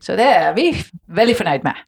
Så 0.00 0.14
det 0.18 0.28
er 0.30 0.52
vi 0.56 0.70
veldig 1.10 1.34
fornøyd 1.40 1.64
med. 1.66 1.84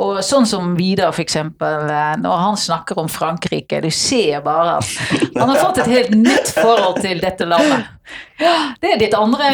Og 0.00 0.20
sånn 0.24 0.46
som 0.48 0.70
Vidar, 0.78 1.12
eksempel, 1.20 1.90
eh, 1.92 2.14
når 2.22 2.36
han 2.40 2.56
snakker 2.56 2.98
om 3.02 3.08
Frankrike, 3.12 3.82
du 3.84 3.90
ser 3.92 4.40
bare 4.44 4.78
at 4.78 4.92
han 5.34 5.50
har 5.50 5.58
fått 5.60 5.82
et 5.82 5.90
helt 5.92 6.14
nytt 6.16 6.52
forhold 6.56 7.02
til 7.04 7.20
dette 7.20 7.48
landet. 7.48 7.90
Ja, 8.40 8.54
det 8.80 8.94
er 8.94 9.02
ditt 9.02 9.14
andre 9.14 9.50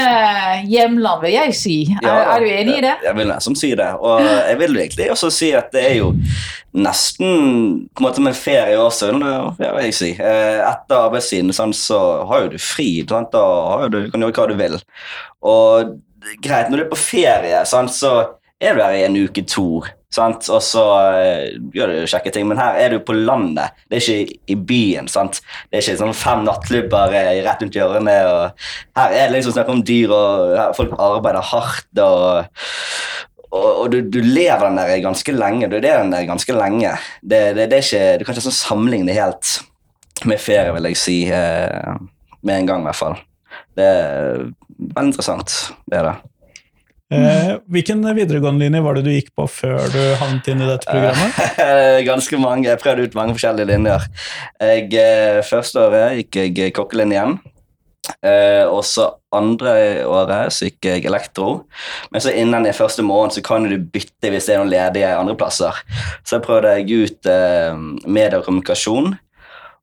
hjemland, 0.64 1.24
vil 1.24 1.34
jeg 1.34 1.56
si. 1.58 1.74
Er, 1.98 2.20
er 2.36 2.44
du 2.44 2.46
enig 2.46 2.76
i 2.78 2.84
det? 2.86 2.94
Jeg 3.08 3.18
vil 3.18 3.28
nesten 3.32 3.58
si 3.58 3.72
det. 3.76 3.88
Og 3.98 4.22
jeg 4.22 4.60
vil 4.62 4.78
egentlig 4.84 5.10
også 5.12 5.32
si 5.34 5.50
at 5.58 5.74
det 5.74 5.82
er 5.90 5.98
jo 5.98 6.12
nesten 6.76 7.88
på 7.90 8.02
en 8.02 8.06
måte 8.06 8.22
med 8.24 8.36
ferie 8.38 8.78
også, 8.78 9.10
vil 9.58 9.82
jeg 9.88 9.98
si. 9.98 10.12
Eh, 10.14 10.62
Etter 10.62 11.08
arbeidstiden 11.08 11.52
sånn, 11.56 11.74
så 11.76 12.00
har 12.30 12.46
jo 12.46 12.54
du 12.54 12.58
fri. 12.62 12.90
Sant? 13.08 13.32
Da 13.34 13.44
har 13.82 13.92
du, 13.92 14.04
kan 14.12 14.22
du 14.22 14.28
gjøre 14.28 14.38
hva 14.38 14.48
du 14.52 14.56
vil. 14.62 14.78
Og 15.46 15.96
greit, 16.44 16.70
når 16.70 16.78
du 16.78 16.86
er 16.86 16.92
på 16.94 17.02
ferie, 17.02 17.62
sant, 17.68 17.92
så 17.96 18.14
er 18.62 18.76
du 18.76 18.84
her 18.84 18.96
i 18.96 19.04
en 19.08 19.18
uke, 19.26 19.44
to. 19.50 19.82
Sant? 20.16 20.48
Og 20.52 20.62
så 20.64 20.84
eh, 21.12 21.58
gjør 21.76 21.92
du 21.92 22.08
kjekke 22.08 22.32
ting, 22.32 22.46
men 22.48 22.60
her 22.60 22.78
er 22.80 22.94
du 22.94 23.02
på 23.04 23.16
landet. 23.16 23.76
Det 23.90 23.98
er 23.98 24.06
ikke 24.06 24.40
i 24.52 24.56
byen. 24.70 25.10
sant? 25.12 25.42
Det 25.68 25.78
er 25.78 25.84
ikke 25.84 26.00
sånn 26.00 26.16
fem 26.16 26.46
nattklubber 26.46 27.14
eh, 27.18 27.42
rett 27.44 27.62
rundt 27.64 27.76
hjørnet. 27.76 28.30
og 28.30 28.66
Her 28.96 29.12
er 29.12 29.28
det 29.28 29.38
liksom 29.38 29.56
snakk 29.58 29.72
om 29.74 29.84
dyr, 29.86 30.14
og 30.16 30.76
folk 30.78 30.96
arbeider 30.96 31.52
hardt. 31.52 31.90
og 32.00 32.46
og, 33.56 33.86
du, 33.92 34.00
du 34.10 34.18
lever 34.20 34.66
den 34.66 34.78
der 34.80 34.98
ganske 35.04 35.32
lenge. 35.32 35.68
Du 35.70 35.78
er 35.78 35.86
den 35.86 36.12
der 36.12 36.26
ganske 36.28 36.52
lenge. 36.52 36.96
Det, 37.22 37.40
det, 37.56 37.68
det 37.70 37.78
er 37.78 37.84
ikke, 37.84 38.18
du 38.18 38.26
kan 38.26 38.36
ikke 38.36 38.46
sånn 38.48 38.58
sammenligne 38.58 39.08
det 39.08 39.16
helt 39.16 39.52
med 40.28 40.40
ferie, 40.42 40.74
vil 40.76 40.90
jeg 40.90 41.00
si. 41.00 41.16
Eh, 41.32 41.96
med 42.46 42.62
en 42.62 42.70
gang, 42.70 42.84
i 42.84 42.88
hvert 42.90 42.98
fall. 42.98 43.18
Det 43.76 43.86
er 43.86 44.42
veldig 44.78 45.10
interessant. 45.12 45.54
Det 45.86 46.00
er 46.00 46.10
det. 46.10 46.16
Eh, 47.06 47.52
hvilken 47.70 48.00
videregående 48.02 48.64
linje 48.64 48.82
var 48.82 48.96
det 48.98 49.04
du 49.06 49.12
gikk 49.12 49.28
på 49.38 49.44
før 49.46 49.84
du 49.92 50.00
havnet 50.18 50.48
inn 50.50 50.62
i 50.64 50.70
dette 50.72 50.90
programmet? 50.90 51.36
Eh, 51.62 51.98
Ganske 52.10 52.40
mange. 52.42 52.66
Jeg 52.66 52.82
prøvde 52.82 53.06
ut 53.06 53.18
mange 53.18 53.36
forskjellige 53.36 53.70
linjer. 53.70 54.08
Jeg, 54.58 54.88
eh, 54.98 55.42
første 55.46 55.84
året 55.86 56.24
gikk 56.24 56.40
jeg 56.42 56.74
kokkelinjen. 56.74 57.38
Eh, 58.22 58.64
og 58.66 58.84
så 58.86 59.08
andre 59.34 59.72
året 60.06 60.54
så 60.54 60.68
gikk 60.68 60.88
jeg 60.88 61.06
elektro. 61.10 61.66
Men 62.10 62.22
så 62.22 62.34
innen 62.34 62.66
i 62.66 62.74
første 62.74 63.04
måned 63.06 63.36
så 63.36 63.42
kan 63.44 63.66
du 63.66 63.76
bytte 63.78 64.30
hvis 64.32 64.48
det 64.48 64.56
er 64.56 64.62
noen 64.62 64.72
ledige 64.72 65.14
andre 65.14 65.36
plasser. 65.38 65.78
Så 66.26 66.42
prøvde 66.42 66.74
jeg 66.78 67.06
ut 67.06 67.30
eh, 67.30 67.78
medie 68.06 68.40
og 68.40 68.46
kommunikasjon. 68.48 69.14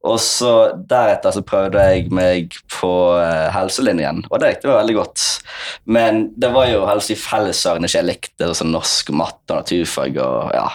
Og 0.04 0.18
så 0.20 0.52
deretter 0.90 1.32
så 1.32 1.42
prøvde 1.48 1.80
jeg 1.80 2.10
meg 2.12 2.58
på 2.74 2.92
eh, 3.22 3.48
helselinjen, 3.56 4.26
og 4.28 4.42
det 4.42 4.50
gikk 4.52 4.66
det 4.66 4.74
veldig 4.74 4.96
godt. 4.98 5.28
Men 5.96 6.26
det 6.36 6.50
var 6.52 6.68
jo 6.68 6.82
helst 6.90 7.14
i 7.14 7.18
fellesfagene 7.20 7.88
ikke 7.88 8.02
jeg 8.02 8.10
likte, 8.10 8.50
sånn 8.60 8.74
norsk, 8.76 9.14
matte 9.16 9.56
og 9.56 9.62
naturfag. 9.62 10.20
og 10.20 10.52
ja, 10.58 10.68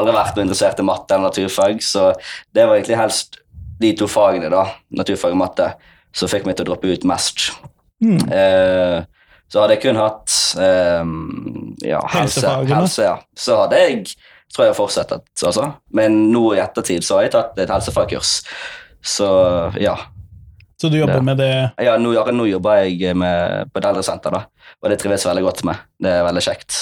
Aldri 0.00 0.16
vært 0.16 0.38
noe 0.38 0.48
interessert 0.48 0.80
i 0.80 0.88
matte 0.88 1.16
eller 1.16 1.28
naturfag, 1.28 1.84
så 1.84 2.08
det 2.56 2.64
var 2.64 2.78
egentlig 2.78 3.00
helst 3.02 3.40
de 3.80 3.92
to 3.96 4.08
fagene, 4.08 4.48
da, 4.52 4.64
naturfag 4.96 5.36
og 5.36 5.42
matte, 5.42 5.70
som 6.16 6.32
fikk 6.32 6.48
meg 6.48 6.56
til 6.56 6.64
å 6.64 6.72
droppe 6.72 6.88
ut 6.88 7.06
mest. 7.08 7.50
Mm. 8.00 8.16
Eh, 8.32 8.98
så 9.50 9.60
hadde 9.60 9.76
jeg 9.76 9.84
kun 9.84 10.00
hatt 10.00 10.34
eh, 10.62 11.14
ja, 11.84 12.00
helse, 12.14 12.58
helse 12.70 13.04
ja. 13.04 13.16
så 13.36 13.64
hadde 13.64 13.80
jeg 13.82 14.04
tror 14.54 14.66
jeg 14.66 14.72
har 14.74 14.78
fortsatt. 14.78 15.12
Altså. 15.46 15.66
Men 15.94 16.16
nå 16.32 16.54
i 16.56 16.62
ettertid 16.62 17.04
så 17.06 17.18
har 17.18 17.28
jeg 17.28 17.34
tatt 17.36 17.58
et 17.62 17.70
helsefagkurs. 17.70 18.40
Så 19.02 19.28
ja. 19.80 19.96
Så 20.80 20.88
du 20.88 20.96
jobber 20.98 21.20
Ja. 21.20 21.22
med 21.22 21.36
det 21.36 21.52
ja 21.84 21.96
nå, 22.00 22.14
nå 22.32 22.46
jobber 22.48 22.82
jeg 22.86 23.14
med, 23.16 23.68
på 23.72 23.78
et 23.78 23.84
eldresenter, 23.84 24.32
da. 24.32 24.46
og 24.82 24.90
det 24.90 24.98
trives 25.02 25.24
jeg 25.24 25.30
veldig 25.30 25.44
godt 25.44 25.64
med. 25.68 25.76
Det 26.00 26.10
er 26.10 26.24
veldig 26.24 26.42
kjekt. 26.42 26.78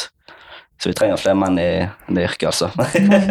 Så 0.79 0.89
vi 0.93 0.95
trenger 0.95 1.19
flere 1.19 1.35
menn 1.35 1.59
i 1.59 1.71
det 2.15 2.29
yrket, 2.29 2.47
altså. 2.53 2.71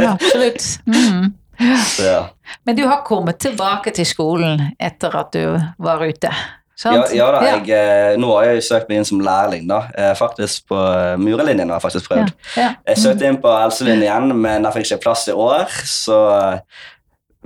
Ja, 0.04 0.12
absolutt. 0.18 0.66
Mm. 0.86 1.30
så, 1.96 2.04
ja. 2.04 2.24
Men 2.68 2.76
du 2.76 2.84
har 2.86 3.06
kommet 3.08 3.40
tilbake 3.40 3.94
til 3.96 4.06
skolen 4.06 4.66
etter 4.80 5.16
at 5.16 5.32
du 5.32 5.56
var 5.80 6.04
ute? 6.04 6.34
Ja, 6.78 6.92
Sant? 6.92 7.14
ja 7.18 7.28
da, 7.34 7.40
jeg, 7.42 7.64
ja. 7.72 8.18
nå 8.22 8.30
har 8.36 8.52
jeg 8.52 8.66
søkt 8.68 8.90
meg 8.90 9.00
inn 9.02 9.08
som 9.10 9.22
lærling, 9.26 9.64
da. 9.70 9.80
Eh, 9.98 10.12
Faktisk 10.18 10.68
på 10.70 10.78
murelinjen 11.18 11.72
har 11.72 11.80
jeg 11.80 11.86
faktisk 11.88 12.12
prøvd. 12.12 12.36
Ja. 12.54 12.68
Jeg 12.86 13.02
søkte 13.02 13.26
inn 13.26 13.40
på 13.42 13.50
Elselinjen, 13.50 14.30
men 14.38 14.68
jeg 14.68 14.76
fikk 14.76 14.92
ikke 14.92 15.04
plass 15.08 15.26
i 15.32 15.34
år. 15.34 15.66
Så 15.90 16.20
eh, 16.36 16.84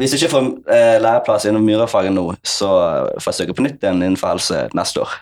hvis 0.01 0.15
jeg 0.15 0.23
ikke 0.23 0.33
får 0.33 0.50
eh, 0.75 0.97
læreplass 1.03 1.47
innen 1.47 1.63
murerfaget 1.63 2.11
nå, 2.15 2.25
så 2.43 2.73
får 3.21 3.31
jeg 3.31 3.39
søke 3.39 3.55
på 3.55 3.63
nytt 3.69 3.79
igjen 3.79 4.03
innenfor 4.03 4.33
helse 4.33 4.65
neste 4.75 5.05
år. 5.05 5.15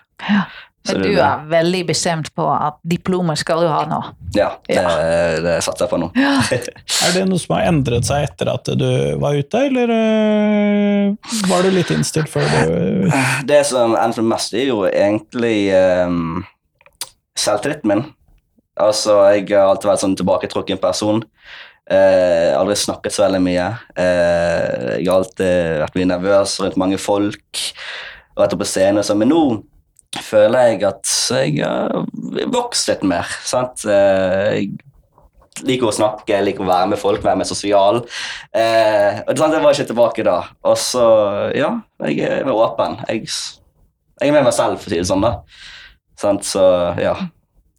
Men 0.88 1.02
du 1.04 1.10
er 1.20 1.42
veldig 1.52 1.82
bestemt 1.90 2.30
på 2.36 2.46
at 2.50 2.78
diplomet 2.88 3.40
skal 3.42 3.64
du 3.66 3.68
ha 3.70 3.82
nå? 3.90 4.00
Ja, 4.36 4.50
det, 4.68 4.78
Ja. 4.80 4.94
det 5.44 5.56
satser 5.66 5.86
jeg 5.86 5.92
på 5.92 6.00
nå. 6.02 6.10
Er 7.06 7.16
det 7.16 7.26
noe 7.30 7.42
som 7.42 7.56
har 7.58 7.68
endret 7.70 8.08
seg 8.08 8.26
etter 8.30 8.52
at 8.54 8.70
du 8.80 8.88
var 9.22 9.36
ute, 9.38 9.66
eller 9.68 9.92
eh, 9.94 11.34
var 11.52 11.66
du 11.66 11.74
litt 11.76 11.92
innstilt 11.94 12.32
før 12.32 12.48
du 12.48 13.12
Det 13.50 13.60
som 13.68 13.96
endrer 14.00 14.26
mest, 14.26 14.56
er 14.56 14.72
jo 14.72 14.86
egentlig 14.88 15.70
um, 16.08 16.46
selvtilliten 17.38 17.92
min. 17.92 18.06
Altså, 18.80 19.20
jeg 19.36 19.50
har 19.52 19.68
alltid 19.68 19.90
vært 19.92 20.04
sånn 20.06 20.20
tilbaketrukken 20.20 20.80
person. 20.82 21.24
Uh, 21.90 22.54
aldri 22.56 22.78
snakket 22.78 23.16
så 23.16 23.26
veldig 23.26 23.42
mye. 23.44 23.66
Uh, 23.98 24.96
jeg 25.02 25.10
har 25.10 25.18
alltid 25.18 25.82
vært 25.84 25.98
mye 26.00 26.12
nervøs 26.14 26.56
rundt 26.64 26.80
mange 26.80 27.00
folk. 27.02 27.64
Og 28.38 28.46
etter 28.46 28.60
på 28.62 28.68
scenen, 28.70 29.04
så, 29.04 29.18
men 29.20 29.34
nå 29.34 29.42
føler 30.18 30.72
jeg 30.72 30.84
at 30.88 31.16
jeg 31.30 31.60
har 31.62 32.06
vokst 32.54 32.90
litt 32.90 33.04
mer. 33.08 33.30
Sant? 33.46 33.86
Eh, 33.86 34.60
jeg 34.60 35.68
liker 35.68 35.90
å 35.90 35.96
snakke, 35.96 36.32
jeg 36.34 36.48
liker 36.48 36.66
å 36.66 36.70
være 36.70 36.92
med 36.94 37.02
folk, 37.02 37.24
være 37.24 37.42
med 37.42 37.50
sosial. 37.50 38.02
Eh, 38.56 39.22
og 39.26 39.34
det, 39.34 39.40
sant, 39.42 39.54
jeg 39.54 39.64
var 39.66 39.76
ikke 39.76 39.90
tilbake 39.92 40.28
da. 40.28 40.38
Og 40.66 40.78
så, 40.82 41.06
ja, 41.58 41.74
jeg 42.08 42.24
er 42.26 42.54
åpen. 42.54 43.00
Jeg, 43.10 43.28
jeg 44.20 44.32
er 44.32 44.36
med 44.36 44.48
meg 44.48 44.56
selv, 44.56 44.80
for 44.80 44.90
å 44.90 44.96
si 44.96 45.02
det 45.02 45.10
sånn. 45.10 45.26
da. 45.26 45.36
Sant? 46.20 46.48
Så 46.48 46.64
ja. 47.00 47.16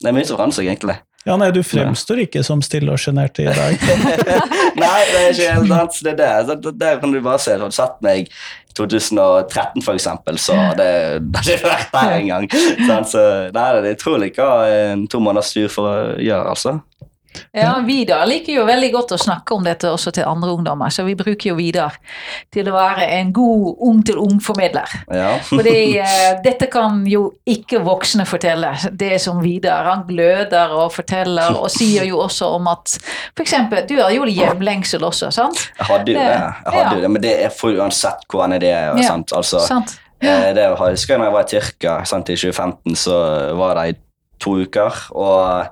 Det 0.01 0.09
er 0.09 0.17
mye 0.17 0.25
som 0.29 0.39
forandrer 0.39 0.63
seg, 0.63 0.71
egentlig. 0.71 1.01
Ja, 1.29 1.35
nei, 1.37 1.51
du 1.53 1.61
fremstår 1.61 2.23
ikke 2.23 2.41
som 2.47 2.63
stille 2.65 2.95
og 2.95 3.01
sjenert 3.03 3.37
i 3.43 3.45
dag. 3.45 3.83
Nei, 4.81 5.01
det 5.11 5.19
er 5.19 5.27
ikke 5.35 5.49
helt 5.53 5.69
sant. 5.69 5.99
Det 6.07 6.15
er 6.15 6.47
det. 6.49 6.71
Der 6.81 6.97
kan 7.03 7.13
du 7.13 7.19
bare 7.21 7.43
se. 7.45 7.59
Du 7.61 7.67
har 7.67 7.75
sett 7.77 7.99
meg 8.05 8.31
2013, 8.79 9.83
for 9.85 9.97
eksempel, 9.97 10.39
så 10.41 10.57
det, 10.79 10.91
det 11.31 11.41
har 11.41 11.51
ikke 11.57 11.73
vært 11.73 11.95
der 11.97 12.15
engang. 12.19 12.49
Så 13.11 13.23
nei, 13.55 13.67
det 13.81 13.91
er 13.91 13.97
utrolig 13.97 14.31
hva 14.37 14.51
en 14.71 15.07
to 15.11 15.21
måneders 15.23 15.53
tur 15.57 15.71
for 15.73 15.91
å 15.91 15.97
gjøre, 16.21 16.55
altså. 16.55 16.77
Ja, 17.55 17.77
Vidar 17.87 18.27
liker 18.27 18.53
jo 18.61 18.65
veldig 18.67 18.89
godt 18.95 19.13
å 19.15 19.19
snakke 19.19 19.55
om 19.55 19.65
dette 19.67 19.91
også 19.91 20.11
til 20.15 20.27
andre 20.27 20.51
ungdommer, 20.55 20.91
så 20.91 21.05
vi 21.07 21.15
bruker 21.19 21.51
jo 21.53 21.57
Vidar 21.59 21.95
til 22.53 22.69
å 22.71 22.75
være 22.75 23.07
en 23.21 23.33
god 23.35 23.77
ung-til-ung-formidler. 23.89 24.95
Ja. 25.15 25.29
Fordi 25.47 25.75
eh, 26.03 26.41
dette 26.45 26.67
kan 26.73 27.05
jo 27.11 27.29
ikke 27.49 27.81
voksne 27.87 28.27
fortelle, 28.29 28.73
det 28.93 29.21
som 29.23 29.41
Vidar. 29.43 29.87
Han 29.91 30.05
gløder 30.09 30.75
og 30.75 30.93
forteller, 30.95 31.55
og 31.59 31.71
sier 31.75 32.07
jo 32.09 32.21
også 32.25 32.51
om 32.59 32.69
at 32.73 32.97
f.eks. 33.39 33.55
du 33.89 33.97
har 34.03 34.11
jo 34.15 34.27
hjemlengsel 34.31 35.05
også, 35.07 35.31
sant? 35.35 35.65
Jeg 35.79 35.87
hadde 35.91 36.15
jo 36.15 36.19
det. 36.19 36.29
Jeg 36.29 36.75
hadde 36.75 36.97
Ja. 36.97 37.01
det 37.07 37.11
men 37.11 37.23
det 37.23 37.35
er 37.47 37.51
for 37.55 37.75
uansett 37.75 38.27
hvordan 38.31 38.59
det 38.61 38.71
er. 38.75 38.93
Ja. 38.99 39.07
Sant? 39.15 39.33
Altså, 39.37 39.63
sant? 39.67 39.97
Ja. 40.23 40.53
Det 40.53 40.61
jeg 40.67 40.77
husker 40.77 41.15
jeg 41.15 41.19
når 41.23 41.31
jeg 41.31 41.33
var 41.39 41.47
i 41.47 41.51
Tyrkia 41.55 41.95
sant, 42.05 42.29
i 42.29 42.37
2015, 42.37 42.97
så 43.01 43.17
var 43.57 43.79
det 43.79 43.87
i 43.95 43.99
to 44.41 44.59
uker. 44.67 44.99
Og 45.17 45.67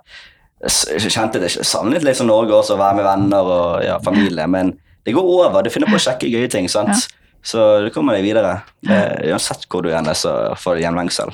kjente 0.66 1.40
det 1.42 1.52
savnet 1.54 2.02
litt 2.02 2.18
som 2.18 2.28
Norge 2.30 2.56
også, 2.56 2.74
å 2.74 2.80
være 2.80 2.98
med 2.98 3.06
venner 3.06 3.52
og 3.54 3.84
ja, 3.84 3.98
familie. 4.04 4.46
Men 4.50 4.74
det 5.06 5.14
går 5.16 5.30
over. 5.38 5.62
Du 5.62 5.70
finner 5.70 5.90
på 5.90 5.98
å 5.98 6.02
sjekke 6.02 6.30
gøye 6.30 6.50
ting. 6.50 6.68
sant? 6.68 6.94
Ja. 6.94 7.38
Så 7.48 7.64
du 7.84 7.92
kommer 7.94 8.18
deg 8.18 8.26
videre. 8.26 8.58
Eh, 8.88 9.30
Uansett 9.30 9.68
hvor 9.70 9.86
du 9.86 9.92
ender, 9.94 10.18
så 10.18 10.34
får 10.58 10.76
du 10.76 10.84
hjemlengsel. 10.84 11.32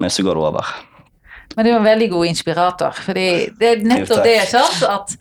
Men 0.00 0.10
så 0.10 0.24
går 0.26 0.38
det 0.38 0.48
over. 0.48 0.72
Men 1.54 1.66
du 1.66 1.70
er 1.70 1.76
en 1.76 1.86
veldig 1.86 2.08
god 2.10 2.26
inspirator. 2.26 2.96
fordi 3.04 3.26
det 3.60 3.68
er 3.68 3.84
nettopp 3.86 4.24
det 4.24 4.38
sant? 4.50 4.80
At, 4.88 5.14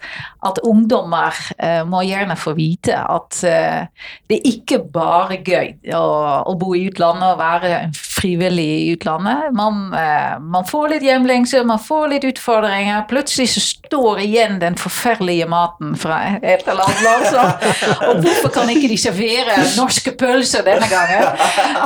at 0.50 0.62
ungdommer 0.66 1.38
eh, 1.58 1.84
må 1.86 2.02
gjerne 2.08 2.38
få 2.40 2.56
vite 2.58 2.98
at 2.98 3.44
eh, 3.46 4.08
det 4.32 4.40
er 4.40 4.50
ikke 4.56 4.80
bare 4.94 5.42
gøy 5.44 5.94
å, 5.94 6.06
å 6.50 6.56
bo 6.58 6.74
i 6.74 6.88
utlandet 6.90 7.36
og 7.36 7.42
være 7.44 7.76
frivillig 8.24 8.66
i 8.66 8.90
utlandet. 8.96 9.52
Man, 9.54 9.94
eh, 9.94 10.40
man 10.40 10.66
får 10.66 10.90
litt 10.96 11.04
hjemlengsel, 11.04 11.66
man 11.68 11.80
får 11.80 12.08
litt 12.08 12.24
utfordringer. 12.24 13.04
Plutselig 13.10 13.50
så 13.54 13.64
står 13.64 14.24
igjen 14.24 14.60
den 14.62 14.78
forferdelige 14.80 15.48
maten 15.52 15.98
fra 16.00 16.22
et 16.40 16.64
eller 16.68 16.88
annet 16.88 17.04
land. 17.04 17.28
Så, 17.34 17.44
og 18.08 18.24
hvorfor 18.24 18.54
kan 18.56 18.72
ikke 18.72 18.92
de 18.94 19.00
servere 19.02 19.60
norske 19.76 20.16
pølser 20.20 20.64
denne 20.68 20.88
gangen? 20.92 21.28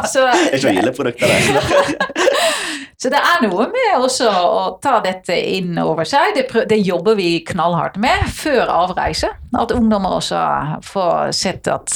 Så, 0.06 0.28
noe 0.28 0.76
gildeprodukter 0.78 1.34
der. 1.34 1.72
så 3.02 3.12
det 3.14 3.22
er 3.22 3.44
noe 3.48 3.68
med 3.74 3.92
også 3.98 4.30
å 4.30 4.62
ta 4.84 5.00
dette 5.06 5.36
inn 5.58 5.78
over 5.82 6.08
seg. 6.08 6.36
Det, 6.38 6.46
prøv, 6.52 6.68
det 6.70 6.80
jobber 6.86 7.18
vi 7.18 7.32
knallhardt 7.50 7.98
med 8.02 8.30
før 8.34 8.70
avreise. 8.84 9.34
At 9.58 9.74
ungdommer 9.74 10.18
også 10.18 10.40
får 10.86 11.32
sett 11.36 11.70
at 11.72 11.94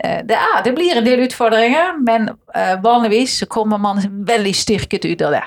eh, 0.00 0.20
det, 0.24 0.36
er, 0.38 0.60
det 0.64 0.72
blir 0.76 0.96
en 0.96 1.06
del 1.06 1.24
utfordringer, 1.26 1.98
men 2.06 2.30
eh, 2.54 2.76
vanligvis 2.84 3.40
så 3.42 3.48
kommer 3.74 3.98
man 3.98 4.24
veldig 4.26 4.54
styrket 4.56 5.04
ut 5.04 5.22
av 5.26 5.34
det. 5.34 5.44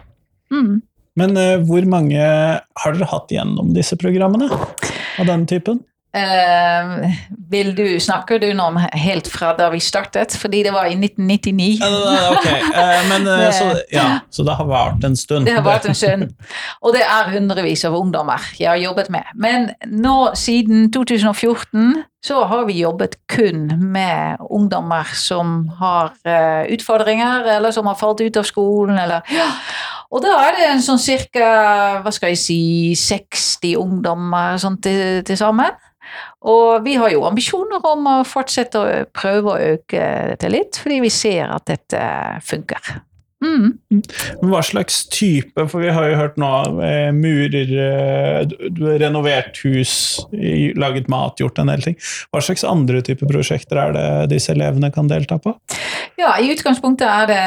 Mm. 0.52 0.82
Men 1.18 1.38
uh, 1.40 1.58
hvor 1.66 1.88
mange 1.90 2.22
har 2.22 2.94
dere 2.94 3.10
hatt 3.10 3.32
gjennom 3.34 3.72
disse 3.76 3.98
programmene 4.00 4.52
av 4.52 5.30
den 5.30 5.48
typen? 5.50 5.82
Eh, 6.18 7.18
vil 7.50 7.76
du, 7.78 7.86
snakker 8.00 8.42
du 8.42 8.48
nå 8.56 8.66
om 8.72 8.80
helt 8.80 9.28
fra 9.32 9.54
da 9.58 9.70
vi 9.72 9.80
startet? 9.84 10.36
Fordi 10.40 10.64
det 10.66 10.74
var 10.76 10.90
i 10.90 10.98
1999. 10.98 11.68
Ja, 11.80 11.92
nei, 11.94 12.02
nei, 12.18 12.26
ok, 12.34 12.50
uh, 12.74 13.06
men 13.12 13.28
det, 13.28 13.38
så, 13.60 13.70
ja, 13.94 14.08
så 14.34 14.44
det 14.48 14.58
har 14.60 14.68
vart 14.68 15.08
en 15.08 15.16
stund. 15.20 15.48
Det 15.48 15.56
har 15.56 15.66
vært 15.66 15.88
en 15.92 15.98
stund. 15.98 16.34
Og 16.82 16.96
det 16.98 17.06
er 17.06 17.32
hundrevis 17.36 17.86
av 17.88 17.96
ungdommer 17.98 18.44
jeg 18.60 18.72
har 18.72 18.82
jobbet 18.82 19.12
med. 19.14 19.32
Men 19.40 19.72
nå 19.88 20.18
siden 20.38 20.90
2014 20.96 22.04
så 22.28 22.42
har 22.50 22.66
vi 22.68 22.82
jobbet 22.82 23.16
kun 23.32 23.70
med 23.94 24.42
ungdommer 24.52 25.08
som 25.16 25.70
har 25.80 26.12
eh, 26.28 26.66
utfordringer, 26.76 27.46
eller 27.56 27.72
som 27.72 27.88
har 27.88 27.96
falt 28.00 28.26
ut 28.26 28.40
av 28.42 28.48
skolen, 28.48 28.98
eller 29.00 29.24
ja. 29.32 29.48
Og 30.08 30.24
da 30.24 30.38
er 30.46 30.56
det 30.56 30.68
en 30.70 30.84
sånn 30.84 31.02
cirka, 31.04 31.48
hva 32.04 32.12
skal 32.16 32.32
jeg 32.32 32.40
si, 32.40 32.60
60 32.96 33.76
ungdommer 33.80 34.56
sånn 34.62 34.78
til, 34.84 35.20
til 35.28 35.40
sammen. 35.40 35.76
Og 36.48 36.86
vi 36.86 36.96
har 37.00 37.12
jo 37.14 37.26
ambisjoner 37.28 37.84
om 37.92 38.08
å 38.12 38.16
fortsette 38.28 38.80
å 38.80 39.04
prøve 39.16 39.54
å 39.54 39.74
øke 39.76 40.06
dette 40.34 40.52
litt, 40.54 40.80
fordi 40.82 41.02
vi 41.04 41.14
ser 41.14 41.52
at 41.54 41.68
dette 41.70 42.02
funker. 42.46 43.02
Mm. 43.38 43.76
Hva 44.50 44.64
slags 44.66 45.04
type, 45.14 45.68
for 45.70 45.84
vi 45.84 45.92
har 45.94 46.08
jo 46.10 46.16
hørt 46.18 46.40
nå 46.42 46.50
eh, 46.82 47.12
murer, 47.14 47.70
eh, 47.70 48.56
renovert 48.98 49.60
hus, 49.62 49.94
laget 50.78 51.10
mat, 51.12 51.38
gjort 51.42 51.62
en 51.62 51.70
del 51.70 51.86
ting. 51.86 52.00
Hva 52.34 52.42
slags 52.42 52.66
andre 52.66 53.04
typer 53.06 53.30
prosjekter 53.30 53.78
er 53.84 53.94
det 53.94 54.08
disse 54.34 54.56
elevene 54.56 54.90
kan 54.94 55.10
delta 55.12 55.38
på? 55.44 55.54
Ja, 56.18 56.34
i 56.42 56.50
utgangspunktet 56.50 57.06
er 57.06 57.30
det 57.30 57.44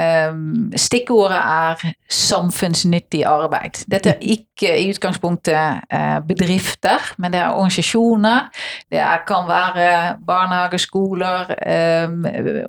eh, 0.00 0.40
Stikkordet 0.80 1.42
er 1.42 1.84
samfunnsnyttig 2.08 3.24
arbeid. 3.26 3.82
Dette 3.90 4.12
er 4.14 4.20
ikke 4.22 4.70
i 4.78 4.90
utgangspunktet 4.92 5.82
eh, 5.90 6.18
bedrifter, 6.26 7.02
men 7.18 7.32
det 7.34 7.40
er 7.42 7.56
organisasjoner. 7.56 8.46
Det 8.92 9.02
kan 9.26 9.48
være 9.48 10.14
barnehager, 10.26 10.78
skoler, 10.78 11.50
eh, 11.66 12.08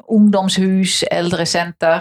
ungdomshus, 0.09 1.03
eldresenter. 1.11 1.99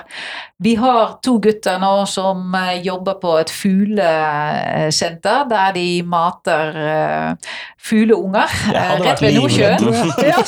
Vi 0.59 0.75
har 0.81 1.19
to 1.25 1.37
gutter 1.45 1.77
nå 1.83 2.07
som 2.09 2.55
eh, 2.57 2.81
jobber 2.87 3.21
på 3.21 3.37
et 3.43 3.53
fuglesenter, 3.53 5.45
der 5.51 5.77
de 5.77 6.03
mater 6.09 7.37
fugleunger 7.87 8.49
rett 8.73 9.23
ved 9.23 9.37
Nordsjøen. 9.37 9.85
Ja. 10.27 10.41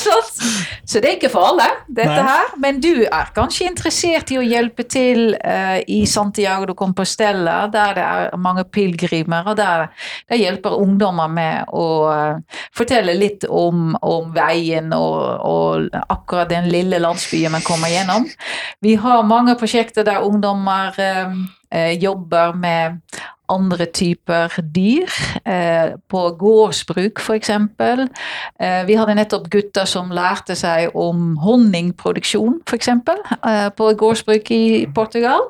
Så 0.85 0.99
det 0.99 1.05
er 1.05 1.15
ikke 1.19 1.29
for 1.31 1.51
alle, 1.51 1.67
dette 1.87 2.09
Nei. 2.09 2.25
her. 2.25 2.53
Men 2.59 2.79
du 2.81 3.05
er 3.05 3.29
kanskje 3.35 3.67
interessert 3.69 4.31
i 4.33 4.39
å 4.39 4.43
hjelpe 4.43 4.83
til 4.89 5.35
i 5.87 5.99
Santiago 6.09 6.65
de 6.67 6.75
Compostela, 6.79 7.61
der 7.71 7.93
det 7.97 8.05
er 8.05 8.37
mange 8.39 8.63
pilegrimer, 8.63 9.47
og 9.47 9.57
der, 9.59 9.87
der 10.29 10.39
hjelper 10.39 10.77
ungdommer 10.79 11.31
med 11.31 11.73
å 11.75 11.85
eh, 12.13 12.59
fortelle 12.75 13.17
litt 13.17 13.45
om, 13.49 13.93
om 14.01 14.31
veien 14.35 14.93
og, 14.95 15.19
og 15.45 15.99
akkurat 16.09 16.51
den 16.51 16.69
lille 16.71 17.01
landsbyen 17.03 17.53
man 17.55 17.65
kommer 17.65 17.91
gjennom. 17.91 18.29
Vi 18.81 18.95
har 18.99 19.27
mange 19.27 19.57
prosjekter 19.59 20.07
der 20.07 20.23
ungdommer 20.25 20.95
eh, 20.99 21.35
eh, 21.71 21.93
jobber 21.99 22.55
med 22.55 23.01
andre 23.49 23.85
typer 23.85 24.53
dyr, 24.75 25.09
eh, 25.45 25.95
på 26.09 26.21
gårdsbruk 26.39 27.21
f.eks. 27.21 27.49
Eh, 27.49 28.81
vi 28.87 28.97
hadde 28.99 29.17
nettopp 29.17 29.49
gutter 29.51 29.89
som 29.89 30.13
lærte 30.13 30.57
seg 30.59 30.95
om 30.97 31.33
honningproduksjon 31.43 32.61
f.eks. 32.67 32.91
Eh, 32.93 33.69
på 33.75 33.91
gårdsbruk 34.03 34.51
i 34.55 34.63
Portugal. 34.95 35.49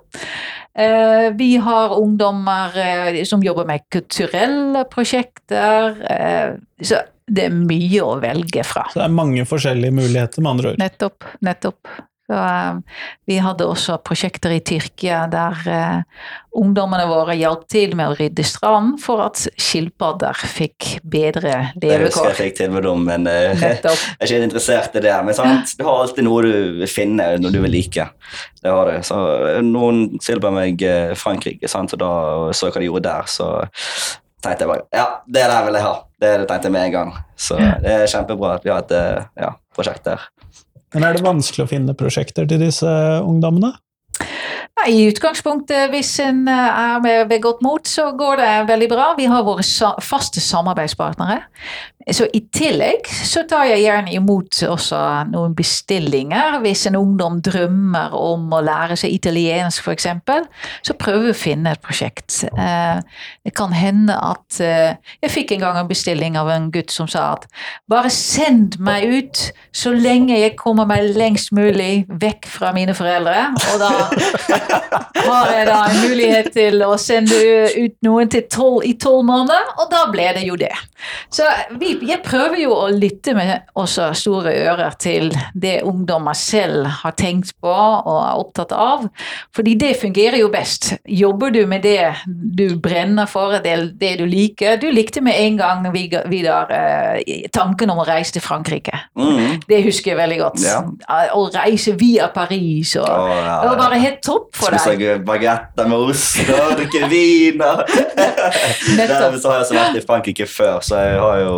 Eh, 0.80 1.34
vi 1.36 1.58
har 1.58 2.00
ungdommer 2.00 2.78
eh, 2.80 3.24
som 3.24 3.44
jobber 3.44 3.66
med 3.66 3.88
kulturelle 3.92 4.86
prosjekter. 4.92 5.98
Eh, 6.12 6.54
så 6.82 7.02
det 7.28 7.50
er 7.50 7.56
mye 7.56 8.04
å 8.06 8.16
velge 8.22 8.64
fra. 8.64 8.86
Så 8.94 9.02
det 9.02 9.08
er 9.10 9.18
mange 9.18 9.44
forskjellige 9.50 9.94
muligheter, 9.94 10.42
med 10.46 10.56
andre 10.56 10.72
ord. 10.72 10.80
Nettopp. 10.82 11.28
Nettopp. 11.46 11.92
Så, 12.30 12.38
eh, 12.38 13.00
vi 13.26 13.40
hadde 13.42 13.66
også 13.66 13.96
prosjekter 14.06 14.54
i 14.54 14.60
Tyrkia 14.62 15.24
der 15.32 15.64
eh, 15.66 16.02
ungdommene 16.60 17.08
våre 17.10 17.34
hjalp 17.38 17.64
til 17.70 17.96
med 17.98 18.12
å 18.12 18.18
rydde 18.18 18.44
stranden 18.46 19.00
for 19.02 19.24
at 19.24 19.42
skilpadder 19.58 20.38
fikk 20.50 21.00
bedre 21.02 21.72
Det 21.74 21.90
husker 21.90 21.90
jeg 21.90 22.04
levekår. 22.04 22.38
fikk 22.38 22.56
tilbud 22.60 22.88
om, 22.92 23.04
men 23.10 23.26
eh, 23.30 23.54
jeg 23.66 23.82
er 23.82 24.28
ikke 24.28 24.42
interessert 24.46 25.00
i 25.00 25.04
det. 25.08 25.16
Men 25.26 25.38
sant? 25.38 25.74
du 25.80 25.86
har 25.88 26.04
alltid 26.04 26.28
noe 26.28 26.46
du 26.46 26.54
vil 26.84 26.92
finne, 26.92 27.32
noe 27.42 27.54
du 27.54 27.62
vil 27.66 27.74
like. 27.74 28.10
Det 28.62 28.74
har 28.78 28.92
du. 28.94 29.02
Så 29.10 29.20
eh, 29.50 29.62
noen 29.66 30.20
tilbød 30.22 30.58
meg 30.58 30.86
eh, 30.86 31.14
Frankrike, 31.18 31.70
sant? 31.72 31.98
og 31.98 32.04
da 32.04 32.12
så 32.54 32.70
jeg 32.70 32.78
hva 32.78 32.84
de 32.84 32.92
gjorde 32.92 33.08
der, 33.10 33.30
så 33.30 33.50
tenkte 34.40 34.68
jeg 34.68 34.70
bare 34.70 34.86
ja, 34.96 35.08
det 35.26 35.48
der 35.50 35.66
vil 35.66 35.80
jeg 35.80 35.88
ha. 35.88 35.96
Det 36.20 36.36
tenkte 36.46 36.70
jeg 36.70 36.78
med 36.78 36.92
en 36.92 36.98
gang. 37.00 37.16
Så 37.40 37.58
det 37.58 37.96
er 38.04 38.12
kjempebra 38.12 38.60
at 38.60 38.68
vi 38.68 38.74
har 38.74 38.86
et 38.86 39.26
ja, 39.40 39.56
prosjekt 39.74 40.06
der. 40.06 40.30
Men 40.96 41.06
er 41.06 41.16
det 41.16 41.26
vanskelig 41.26 41.66
å 41.66 41.70
finne 41.70 41.96
prosjekter 41.98 42.48
til 42.50 42.64
disse 42.64 42.90
ungdommene? 43.22 43.76
I 44.88 45.08
utgangspunktet, 45.10 45.90
hvis 45.92 46.14
en 46.24 46.46
eh, 46.48 46.82
er 47.04 47.28
ved 47.30 47.42
godt 47.44 47.62
mot, 47.66 47.88
så 47.88 48.12
går 48.18 48.40
det 48.42 48.52
veldig 48.72 48.90
bra. 48.92 49.12
Vi 49.18 49.26
har 49.30 49.44
våre 49.48 49.64
faste 50.02 50.42
samarbeidspartnere. 50.44 51.42
Så 52.10 52.26
I 52.34 52.40
tillegg 52.56 53.06
så 53.28 53.44
tar 53.46 53.68
jeg 53.70 53.84
gjerne 53.84 54.14
imot 54.16 54.56
også 54.66 54.98
noen 55.30 55.52
bestillinger. 55.54 56.56
Hvis 56.64 56.88
en 56.90 56.96
ungdom 56.98 57.38
drømmer 57.46 58.16
om 58.18 58.48
å 58.56 58.62
lære 58.66 58.96
seg 58.98 59.14
italiensk 59.14 59.84
f.eks., 59.86 60.08
så 60.88 60.96
prøver 60.98 61.28
vi 61.28 61.34
å 61.36 61.38
finne 61.38 61.76
et 61.76 61.84
prosjekt. 61.86 62.40
Eh, 62.50 63.02
Det 63.46 63.54
kan 63.58 63.74
hende 63.74 64.16
at 64.16 64.60
eh, 64.64 64.96
Jeg 65.24 65.32
fikk 65.34 65.52
en 65.56 65.62
gang 65.64 65.78
en 65.84 65.90
bestilling 65.90 66.38
av 66.40 66.50
en 66.54 66.70
gutt 66.74 66.92
som 66.94 67.08
sa 67.10 67.34
at 67.36 67.46
bare 67.90 68.10
send 68.14 68.80
meg 68.80 69.06
ut 69.10 69.44
så 69.76 69.92
lenge 69.94 70.40
jeg 70.40 70.56
kommer 70.58 70.88
meg 70.90 71.12
lengst 71.18 71.52
mulig 71.54 72.06
vekk 72.10 72.48
fra 72.50 72.72
mine 72.74 72.96
foreldre. 72.98 73.50
Og 73.74 73.84
da 73.84 73.92
har 74.70 75.52
jeg 75.54 75.68
da 75.70 75.80
en 75.90 76.02
mulighet 76.04 76.52
til 76.56 76.84
å 76.86 76.94
sende 77.02 77.38
ut 77.76 77.96
noen 78.06 78.32
til 78.32 78.46
tolv, 78.52 78.84
i 78.88 78.96
tolv 79.00 79.26
måneder, 79.28 79.74
og 79.80 79.90
da 79.92 80.06
ble 80.12 80.30
det 80.38 80.46
jo 80.48 80.58
det. 80.60 80.74
Så 81.32 81.46
vi, 81.80 81.94
jeg 82.08 82.22
prøver 82.26 82.60
jo 82.64 82.74
å 82.76 82.88
lytte 82.92 83.34
med 83.38 83.70
også 83.80 84.10
store 84.18 84.54
ører 84.68 84.98
til 85.00 85.30
det 85.54 85.80
ungdommer 85.88 86.38
selv 86.38 86.90
har 87.04 87.16
tenkt 87.20 87.54
på 87.62 87.72
og 87.72 88.18
er 88.20 88.42
opptatt 88.42 88.74
av, 88.76 89.08
fordi 89.56 89.76
det 89.80 89.94
fungerer 90.02 90.42
jo 90.42 90.52
best. 90.54 90.92
Jobber 91.06 91.54
du 91.56 91.62
med 91.70 91.86
det 91.88 92.12
du 92.28 92.76
brenner 92.82 93.30
for, 93.30 93.58
det, 93.64 93.76
det 94.00 94.16
du 94.20 94.26
liker 94.30 94.78
Du 94.80 94.90
likte 94.92 95.22
med 95.24 95.38
en 95.40 95.58
gang, 95.60 95.88
Vidar, 96.30 96.70
eh, 96.74 97.48
tanken 97.54 97.90
om 97.92 98.02
å 98.02 98.08
reise 98.08 98.36
til 98.36 98.44
Frankrike. 98.44 98.96
Mm. 99.18 99.62
Det 99.68 99.82
husker 99.86 100.14
jeg 100.14 100.20
veldig 100.20 100.40
godt. 100.42 100.64
Ja. 100.64 100.82
Å 101.36 101.46
reise 101.54 101.96
via 102.00 102.30
Paris 102.34 102.96
og 103.00 103.08
Å, 103.08 103.28
ja, 103.34 103.56
Det 103.64 103.72
var 103.72 103.80
bare 103.80 104.02
helt 104.02 104.22
topp 104.26 104.59
for 104.60 104.76
deg. 104.76 104.82
Spise 104.84 105.16
bagetter 105.28 105.88
med 105.90 106.10
ost 106.14 106.52
og 106.54 106.74
drikker 106.80 107.08
vin. 107.12 107.62
og- 107.66 107.84
så 109.00 109.14
har 109.16 109.32
jeg 109.32 109.64
også 109.64 109.76
vært 109.78 109.98
i 110.00 110.04
Frankrike 110.06 110.48
før, 110.50 110.80
så 110.86 111.00
jeg 111.04 111.20
har 111.22 111.40
jo 111.44 111.56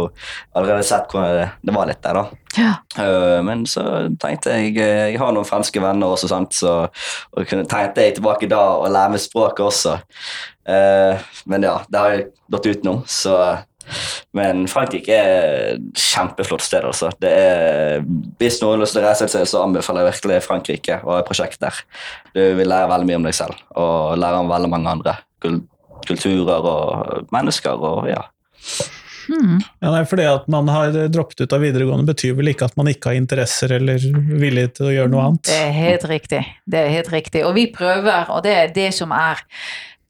allerede 0.55 0.85
sett 0.87 1.11
hvor 1.13 1.25
det, 1.37 1.47
det 1.65 1.75
var 1.75 1.89
litt 1.89 2.01
der, 2.05 2.19
da. 2.21 2.25
Ja. 2.59 2.71
Eh, 2.99 3.39
men 3.47 3.63
så 3.69 3.83
tenkte 4.19 4.51
jeg 4.57 4.73
Jeg 4.75 5.19
har 5.21 5.31
noen 5.31 5.47
franske 5.47 5.79
venner 5.81 6.11
også, 6.17 6.27
sant, 6.31 6.53
så 6.57 6.73
og 6.89 7.47
tenkte 7.47 8.03
jeg 8.03 8.17
tilbake 8.19 8.49
da 8.51 8.59
og 8.81 8.89
lære 8.91 9.13
meg 9.15 9.23
språket 9.23 9.65
også. 9.65 9.97
Eh, 10.67 11.21
men 11.49 11.63
ja, 11.65 11.77
det 11.89 11.99
har 12.03 12.15
jeg 12.15 12.27
gått 12.51 12.67
ut 12.71 12.83
nå, 12.87 12.95
så 13.09 13.37
men 14.37 14.63
Frankrike 14.71 15.15
er 15.15 15.41
et 15.73 15.99
kjempeflott 15.99 16.63
sted. 16.65 16.85
altså. 16.87 17.11
Det 17.21 17.31
er, 17.31 18.05
hvis 18.39 18.61
noen 18.61 18.77
har 18.77 18.85
lyst 18.85 18.95
til 18.95 19.03
å 19.03 19.07
reise 19.07 19.27
et 19.27 19.33
sted, 19.33 19.49
så 19.49 19.65
anbefaler 19.65 20.05
jeg 20.05 20.13
virkelig 20.13 20.39
Frankrike 20.47 21.01
og 21.03 21.17
et 21.19 21.27
prosjekt 21.27 21.61
der. 21.63 21.83
Du 22.35 22.41
vil 22.59 22.69
lære 22.69 22.89
veldig 22.91 23.09
mye 23.09 23.19
om 23.19 23.27
deg 23.27 23.37
selv 23.37 23.59
og 23.75 24.17
lære 24.21 24.41
om 24.45 24.51
veldig 24.51 24.71
mange 24.71 24.95
andre 24.95 25.17
kulturer 26.07 26.71
og 26.71 27.29
mennesker. 27.33 27.77
og 27.77 28.09
ja. 28.09 28.23
Hmm. 29.31 29.59
Ja, 29.79 29.91
nei, 29.93 30.01
for 30.09 30.19
det 30.19 30.25
at 30.27 30.47
man 30.51 30.67
har 30.71 30.95
droppet 31.13 31.43
ut 31.43 31.53
av 31.55 31.61
videregående, 31.63 32.09
betyr 32.09 32.33
vel 32.39 32.51
ikke 32.51 32.67
at 32.67 32.75
man 32.79 32.89
ikke 32.91 33.11
har 33.11 33.19
interesser 33.19 33.77
eller 33.77 34.01
vilje 34.41 34.73
til 34.79 34.89
å 34.89 34.95
gjøre 34.95 35.13
noe 35.13 35.27
annet? 35.29 35.45
Det 35.47 35.59
er 35.59 35.77
helt 35.77 36.09
riktig. 36.09 36.41
Det 36.65 36.81
er 36.81 36.91
helt 36.97 37.13
riktig. 37.13 37.45
Og 37.47 37.55
vi 37.55 37.69
prøver, 37.71 38.31
og 38.33 38.43
det 38.47 38.57
er 38.57 38.75
det 38.75 38.89
som 38.97 39.13
er 39.15 39.43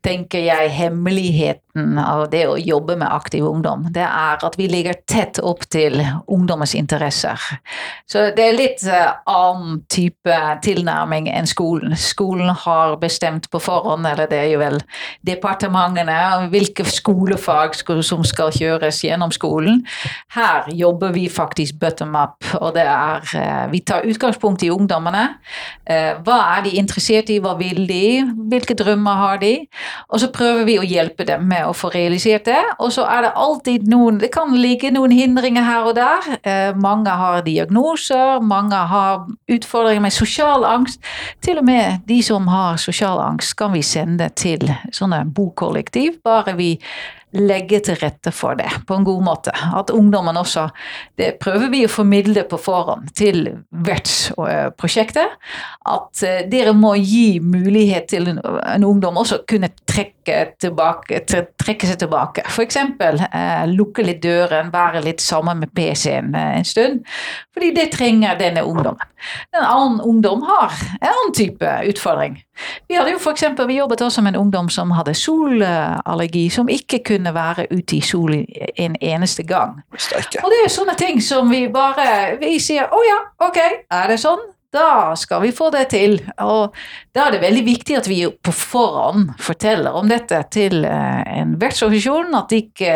tenker 0.02 0.42
jeg, 0.42 0.70
hemmeligheten 0.74 1.71
av 2.02 2.26
det 2.32 2.44
å 2.50 2.58
jobbe 2.60 2.98
med 3.00 3.08
aktiv 3.12 3.46
ungdom, 3.48 3.86
det 3.94 4.04
er 4.04 4.42
at 4.44 4.58
vi 4.60 4.68
ligger 4.72 4.98
tett 5.08 5.40
opp 5.40 5.64
til 5.72 6.02
ungdommens 6.28 6.74
interesser. 6.76 7.40
Så 8.10 8.28
det 8.36 8.44
er 8.46 8.58
litt 8.58 8.84
eh, 8.88 9.14
annen 9.30 9.82
type 9.92 10.38
tilnærming 10.66 11.30
enn 11.32 11.48
skolen. 11.50 11.96
Skolen 12.00 12.52
har 12.66 12.98
bestemt 13.02 13.50
på 13.52 13.62
forhånd, 13.64 14.08
eller 14.08 14.30
det 14.32 14.42
er 14.42 14.50
jo 14.54 14.62
vel 14.62 14.80
departementene, 15.28 16.18
hvilke 16.52 16.86
skolefag 16.88 17.78
som 18.04 18.26
skal 18.28 18.52
kjøres 18.56 19.02
gjennom 19.06 19.32
skolen. 19.36 19.82
Her 20.36 20.68
jobber 20.76 21.16
vi 21.16 21.28
faktisk 21.32 21.80
bottom 21.82 22.16
up, 22.20 22.40
og 22.60 22.74
det 22.76 22.86
er 22.88 23.32
eh, 23.38 23.66
Vi 23.72 23.80
tar 23.88 24.08
utgangspunkt 24.08 24.64
i 24.64 24.72
ungdommene. 24.74 25.38
Eh, 25.86 26.18
Hva 26.26 26.40
er 26.58 26.66
de 26.66 26.76
interessert 26.82 27.30
i, 27.32 27.40
hva 27.40 27.56
vil 27.60 27.86
de, 27.88 28.04
hvilke 28.52 28.76
drømmer 28.78 29.20
har 29.22 29.42
de? 29.42 29.54
Og 30.10 30.20
så 30.22 30.32
prøver 30.34 30.66
vi 30.68 30.78
å 30.80 30.86
hjelpe 30.88 31.26
dem 31.28 31.48
med 31.48 31.61
å 31.68 31.74
få 31.76 31.92
realisert 31.94 32.46
det. 32.50 32.60
Og 32.80 32.92
så 32.96 33.06
er 33.10 33.26
det 33.26 33.34
alltid 33.36 33.88
noen 33.92 34.20
Det 34.22 34.32
kan 34.34 34.54
ligge 34.56 34.92
noen 34.94 35.12
hindringer 35.16 35.66
her 35.66 35.88
og 35.90 35.96
der. 35.98 36.28
Eh, 36.44 36.76
mange 36.76 37.10
har 37.10 37.42
diagnoser, 37.46 38.42
mange 38.42 38.76
har 38.76 39.26
utfordringer 39.52 40.02
med 40.02 40.14
sosial 40.16 40.66
angst. 40.66 41.02
Til 41.42 41.62
og 41.62 41.66
med 41.66 42.06
de 42.08 42.22
som 42.24 42.48
har 42.48 42.78
sosial 42.82 43.20
angst, 43.24 43.56
kan 43.58 43.74
vi 43.74 43.82
sende 43.86 44.30
til 44.36 44.68
sånne 44.92 45.24
bokollektiv, 45.36 46.22
bare 46.24 46.56
vi 46.58 46.76
legge 47.38 47.80
til 47.86 47.98
rette 48.02 48.32
for 48.36 48.58
det 48.60 48.70
på 48.88 48.98
en 48.98 49.06
god 49.08 49.24
måte. 49.24 49.54
At 49.54 49.92
ungdommen 49.94 50.38
også 50.38 50.68
Det 51.18 51.36
prøver 51.40 51.70
vi 51.72 51.84
å 51.86 51.92
formidle 51.92 52.44
på 52.50 52.58
forhånd 52.60 53.12
til 53.18 53.44
vertsprosjektet. 53.86 55.38
At 55.88 56.24
eh, 56.26 56.44
dere 56.50 56.74
må 56.78 56.96
gi 57.00 57.40
mulighet 57.44 58.10
til 58.12 58.32
en 58.32 58.86
ungdom 58.86 59.20
også 59.22 59.42
kunne 59.50 59.70
trekke, 59.86 60.40
tilbake, 60.62 61.22
trekke 61.28 61.90
seg 61.90 62.00
tilbake. 62.02 62.46
F.eks. 62.50 62.78
Eh, 62.78 63.66
lukke 63.72 64.06
litt 64.06 64.22
døren, 64.24 64.72
være 64.74 65.04
litt 65.06 65.24
sammen 65.24 65.62
med 65.64 65.74
PC-en 65.78 66.36
eh, 66.36 66.58
en 66.60 66.68
stund. 66.68 67.02
Fordi 67.54 67.72
det 67.76 67.92
trenger 67.96 68.40
denne 68.40 68.66
ungdommen. 68.68 69.08
En 69.56 69.66
annen 69.66 70.02
ungdom 70.02 70.44
har 70.48 70.74
en 71.00 71.12
annen 71.12 71.36
type 71.38 71.76
utfordring. 71.92 72.40
Vi 72.88 72.96
hadde 72.96 73.12
jo 73.12 73.20
for 73.20 73.32
eksempel, 73.32 73.68
vi 73.68 73.78
jobbet 73.80 74.02
også 74.02 74.22
med 74.22 74.36
en 74.36 74.42
ungdom 74.46 74.70
som 74.70 74.92
hadde 74.92 75.14
solallergi, 75.18 76.50
som 76.50 76.70
ikke 76.70 77.02
kunne 77.08 77.34
være 77.34 77.68
ute 77.72 77.96
i 77.98 78.02
solen 78.02 78.46
en 78.76 78.96
eneste 79.02 79.44
gang. 79.44 79.82
Og 80.44 80.50
det 80.54 80.64
er 80.66 80.72
sånne 80.72 80.96
ting 81.00 81.22
som 81.24 81.50
vi 81.52 81.68
bare 81.72 82.38
Vi 82.42 82.58
sier 82.60 82.90
å 82.92 83.04
ja, 83.06 83.20
ok, 83.48 83.60
er 83.92 84.12
det 84.12 84.20
sånn? 84.22 84.42
Da 84.72 85.16
skal 85.20 85.42
vi 85.44 85.52
få 85.52 85.68
det 85.74 85.90
til. 85.92 86.14
Og 86.40 86.76
da 87.12 87.26
er 87.26 87.36
det 87.36 87.42
veldig 87.44 87.64
viktig 87.66 87.96
at 88.00 88.08
vi 88.08 88.22
på 88.32 88.54
forhånd 88.56 89.34
forteller 89.44 89.98
om 90.00 90.08
dette 90.08 90.38
til 90.56 90.86
eh, 90.88 91.24
en 91.42 91.58
vertsorganisasjon. 91.60 92.32
At 92.40 92.56
ikke 92.56 92.94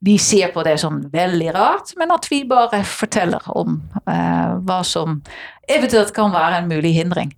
de 0.00 0.14
ser 0.18 0.54
på 0.54 0.64
det 0.64 0.78
som 0.80 1.02
veldig 1.12 1.50
rart, 1.52 1.92
men 2.00 2.14
at 2.16 2.28
vi 2.32 2.42
bare 2.48 2.80
forteller 2.88 3.44
om 3.52 3.76
eh, 4.06 4.54
hva 4.64 4.80
som 4.88 5.20
eventuelt 5.68 6.14
kan 6.16 6.32
være 6.32 6.62
en 6.62 6.72
mulig 6.72 6.94
hindring. 6.96 7.34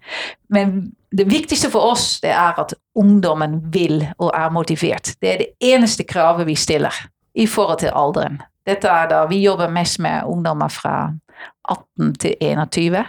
Men 0.54 0.94
det 1.14 1.26
viktigste 1.30 1.72
for 1.74 1.90
oss 1.90 2.20
det 2.22 2.30
er 2.30 2.54
at 2.62 2.76
ungdommen 2.94 3.58
vil 3.74 4.04
og 4.18 4.30
er 4.30 4.54
motivert. 4.54 5.16
Det 5.18 5.32
er 5.32 5.42
det 5.42 5.50
eneste 5.74 6.06
kravet 6.06 6.46
vi 6.46 6.54
stiller 6.54 6.94
i 7.34 7.48
forhold 7.50 7.82
til 7.82 7.94
alderen. 7.94 8.38
Dette 8.64 8.88
er 8.88 9.10
da, 9.10 9.26
Vi 9.26 9.42
jobber 9.42 9.68
mest 9.68 9.98
med 9.98 10.22
ungdommer 10.30 10.70
fra 10.70 11.10
18 11.68 12.14
til 12.22 12.34
21. 12.40 13.02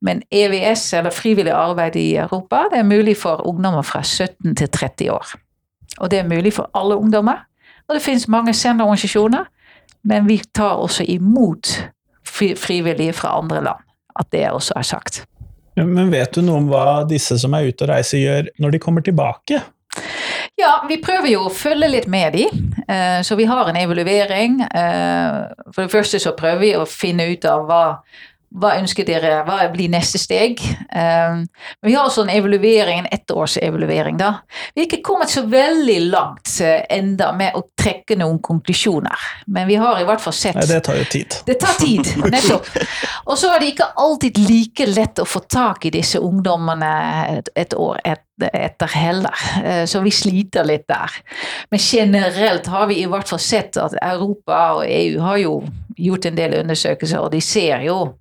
Men 0.00 0.22
EVS, 0.32 0.92
eller 0.98 1.10
frivillig 1.10 1.52
arbeid 1.52 1.96
i 1.96 2.16
Europa, 2.16 2.64
det 2.72 2.78
er 2.78 2.88
mulig 2.88 3.16
for 3.16 3.46
ungdommer 3.46 3.82
fra 3.82 4.02
17 4.02 4.56
til 4.56 4.68
30 4.68 5.12
år. 5.12 5.34
Og 5.98 6.10
det 6.10 6.18
er 6.18 6.28
mulig 6.28 6.52
for 6.56 6.70
alle 6.74 6.96
ungdommer. 6.96 7.46
Og 7.88 7.94
det 7.94 8.02
finnes 8.02 8.28
mange 8.28 8.54
senderorganisasjoner, 8.54 9.44
men 10.04 10.28
vi 10.28 10.40
tar 10.54 10.78
også 10.80 11.04
imot 11.08 11.74
frivillige 12.56 13.12
fra 13.12 13.38
andre 13.38 13.64
land. 13.64 13.82
At 14.20 14.32
det 14.32 14.50
også 14.50 14.74
er 14.76 14.82
sagt. 14.82 15.24
Men 15.76 16.10
vet 16.12 16.34
du 16.34 16.42
noe 16.44 16.60
om 16.60 16.70
hva 16.70 17.02
disse 17.08 17.38
som 17.40 17.54
er 17.56 17.70
ute 17.70 17.86
og 17.86 17.92
reiser, 17.92 18.20
gjør 18.20 18.50
når 18.60 18.74
de 18.74 18.82
kommer 18.82 19.04
tilbake? 19.06 19.60
Ja, 20.60 20.74
vi 20.88 20.98
prøver 21.00 21.30
jo 21.30 21.46
å 21.46 21.52
følge 21.54 21.88
litt 21.88 22.08
med 22.10 22.34
de, 22.36 22.44
eh, 22.88 23.20
så 23.24 23.36
vi 23.38 23.46
har 23.48 23.68
en 23.68 23.78
evaluering. 23.80 24.60
Eh, 24.60 25.38
For 25.72 25.82
det 25.82 25.92
første 25.92 26.20
så 26.20 26.34
prøver 26.36 26.60
vi 26.60 26.72
å 26.76 26.86
finne 26.86 27.30
ut 27.32 27.44
av 27.48 27.64
hva, 27.66 27.84
hva 28.50 28.72
ønsker 28.80 29.06
dere, 29.06 29.44
hva 29.46 29.60
blir 29.70 29.90
neste 29.92 30.18
steg? 30.18 30.58
Um, 30.90 31.44
vi 31.86 31.94
har 31.94 32.08
også 32.08 32.24
en 32.24 32.32
evaluering, 32.34 33.04
en 33.04 33.10
ettårsevaluering. 33.14 34.18
da. 34.18 34.32
Vi 34.74 34.82
har 34.82 34.88
ikke 34.88 35.02
kommet 35.06 35.30
så 35.30 35.44
veldig 35.46 35.98
langt 36.10 36.50
uh, 36.58 36.80
enda 36.90 37.30
med 37.36 37.54
å 37.54 37.62
trekke 37.78 38.18
noen 38.18 38.40
konklusjoner. 38.42 39.28
Men 39.46 39.68
vi 39.70 39.78
har 39.78 40.00
i 40.00 40.08
hvert 40.08 40.22
fall 40.22 40.34
sett 40.34 40.58
Nei, 40.58 40.66
det 40.66 40.80
tar 40.88 40.98
jo 40.98 41.06
tid. 41.12 41.36
det 41.46 41.58
tar 41.62 41.78
tid, 41.78 42.10
nettopp. 42.34 42.72
Og 43.30 43.38
så 43.38 43.52
er 43.54 43.62
det 43.62 43.70
ikke 43.76 43.92
alltid 44.02 44.42
like 44.48 44.88
lett 44.90 45.22
å 45.22 45.28
få 45.28 45.44
tak 45.46 45.86
i 45.86 45.94
disse 45.94 46.18
ungdommene 46.18 46.90
et, 47.36 47.54
et 47.54 47.78
år 47.78 48.02
et, 48.04 48.24
etter 48.42 48.86
heller. 48.94 49.44
Eh, 49.64 49.84
Så 49.86 50.00
vi 50.00 50.10
sliter 50.10 50.64
litt 50.64 50.86
der. 50.88 51.10
Men 51.70 51.80
generelt 51.80 52.66
har 52.66 52.86
vi 52.86 53.02
i 53.02 53.06
hvert 53.06 53.28
fall 53.28 53.42
sett 53.42 53.76
at 53.76 53.94
Europa 54.02 54.60
og 54.80 54.84
EU 54.86 55.20
har 55.20 55.36
jo 55.42 55.54
gjort 55.96 56.26
en 56.26 56.36
del 56.36 56.56
undersøkelser, 56.62 57.20
og 57.20 57.32
de 57.32 57.40
ser 57.40 57.84
jo 57.84 58.14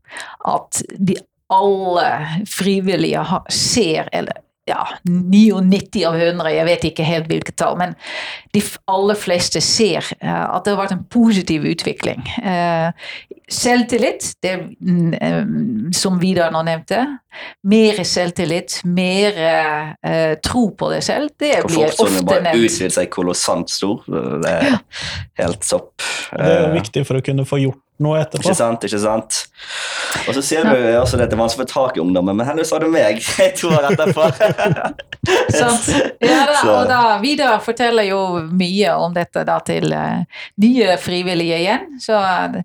at 0.45 0.84
de 0.97 1.15
alle 1.49 2.43
frivillige 2.45 3.23
ser, 3.49 4.10
eller 4.13 4.43
ja, 4.69 4.88
99 5.03 6.03
av 6.05 6.15
100, 6.15 6.51
jeg 6.53 6.65
vet 6.67 6.84
ikke 6.91 7.05
helt 7.08 7.29
hvilket 7.32 7.55
tall, 7.58 7.77
men 7.79 7.95
de 8.53 8.62
aller 8.91 9.17
fleste 9.17 9.62
ser 9.65 10.05
eh, 10.21 10.43
at 10.45 10.65
det 10.65 10.75
har 10.75 10.82
vært 10.84 10.93
en 10.93 11.08
positiv 11.10 11.65
utvikling. 11.65 12.21
Selvtillit, 13.49 14.27
det, 14.45 14.53
mm, 14.81 15.13
eh, 15.13 15.91
som 15.97 16.19
Vidar 16.21 16.51
nå 16.53 16.62
nevnte, 16.67 17.01
mer 17.65 18.03
selvtillit, 18.05 18.79
mer 18.85 19.39
eh, 19.41 20.35
tro 20.45 20.67
på 20.77 20.91
deg 20.93 21.03
selv, 21.05 21.33
det 21.39 21.55
blir 21.65 21.65
Komfortsonen 21.65 22.19
ofte 22.19 22.27
bare 22.29 22.45
nevnt. 22.45 22.69
utvider 22.69 22.95
seg 22.99 23.12
kolossalt 23.13 23.73
stor. 23.73 24.03
Det 24.05 24.53
er 24.53 24.79
helt 25.41 25.65
sopp. 25.65 25.95
Det 26.29 26.55
er 26.59 26.73
viktig 26.77 27.05
for 27.09 27.17
å 27.17 27.25
kunne 27.25 27.45
få 27.49 27.62
gjort 27.63 27.81
noe 27.99 28.21
etterpå. 28.21 28.45
Ikke 28.45 28.57
sant, 28.57 28.85
ikke 28.88 29.01
sant. 29.01 29.41
Og 30.27 30.35
så 30.38 30.43
ser 30.45 30.69
du 30.69 30.75
også 30.99 31.17
at 31.17 31.25
det 31.25 31.35
er 31.35 31.41
vanskelig 31.41 31.65
å 31.65 31.67
få 31.67 31.71
tak 31.73 31.97
i 31.97 32.03
ungdommen, 32.03 32.38
men 32.38 32.47
heldigvis 32.47 32.71
har 32.75 32.85
du 32.85 32.91
meg 32.93 33.23
to 33.59 33.73
år 33.73 33.89
etterpå. 33.91 34.29
Ja, 36.19 36.45
da, 36.45 36.59
og 36.71 36.85
da, 36.89 37.01
Vidar 37.21 37.59
forteller 37.63 38.07
jo 38.09 38.21
mye 38.51 38.93
om 38.99 39.13
dette 39.15 39.43
da, 39.47 39.59
til 39.65 39.91
uh, 39.93 40.21
nye 40.61 40.95
frivillige 41.01 41.59
igjen, 41.61 41.99
så 42.01 42.19
uh, 42.19 42.57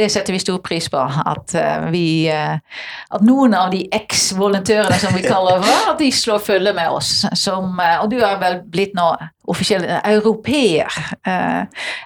det 0.00 0.08
setter 0.12 0.32
vi 0.32 0.40
stor 0.40 0.60
pris 0.64 0.86
på. 0.90 1.00
At, 1.00 1.52
uh, 1.58 1.90
vi, 1.92 2.30
at 2.30 3.26
noen 3.26 3.56
av 3.56 3.72
de 3.74 3.82
eks-volontørene, 3.92 4.96
som 5.02 5.12
vi 5.16 5.24
kaller 5.26 5.66
at 5.66 5.98
de 6.02 6.08
slår 6.14 6.40
følge 6.44 6.72
med 6.76 6.88
oss. 6.88 7.12
Som, 7.36 7.76
og 7.76 8.08
du 8.12 8.18
er 8.22 8.40
vel 8.40 8.60
blitt 8.70 8.96
nå 8.96 9.10
offisiell 9.50 9.84
europeer. 9.98 10.94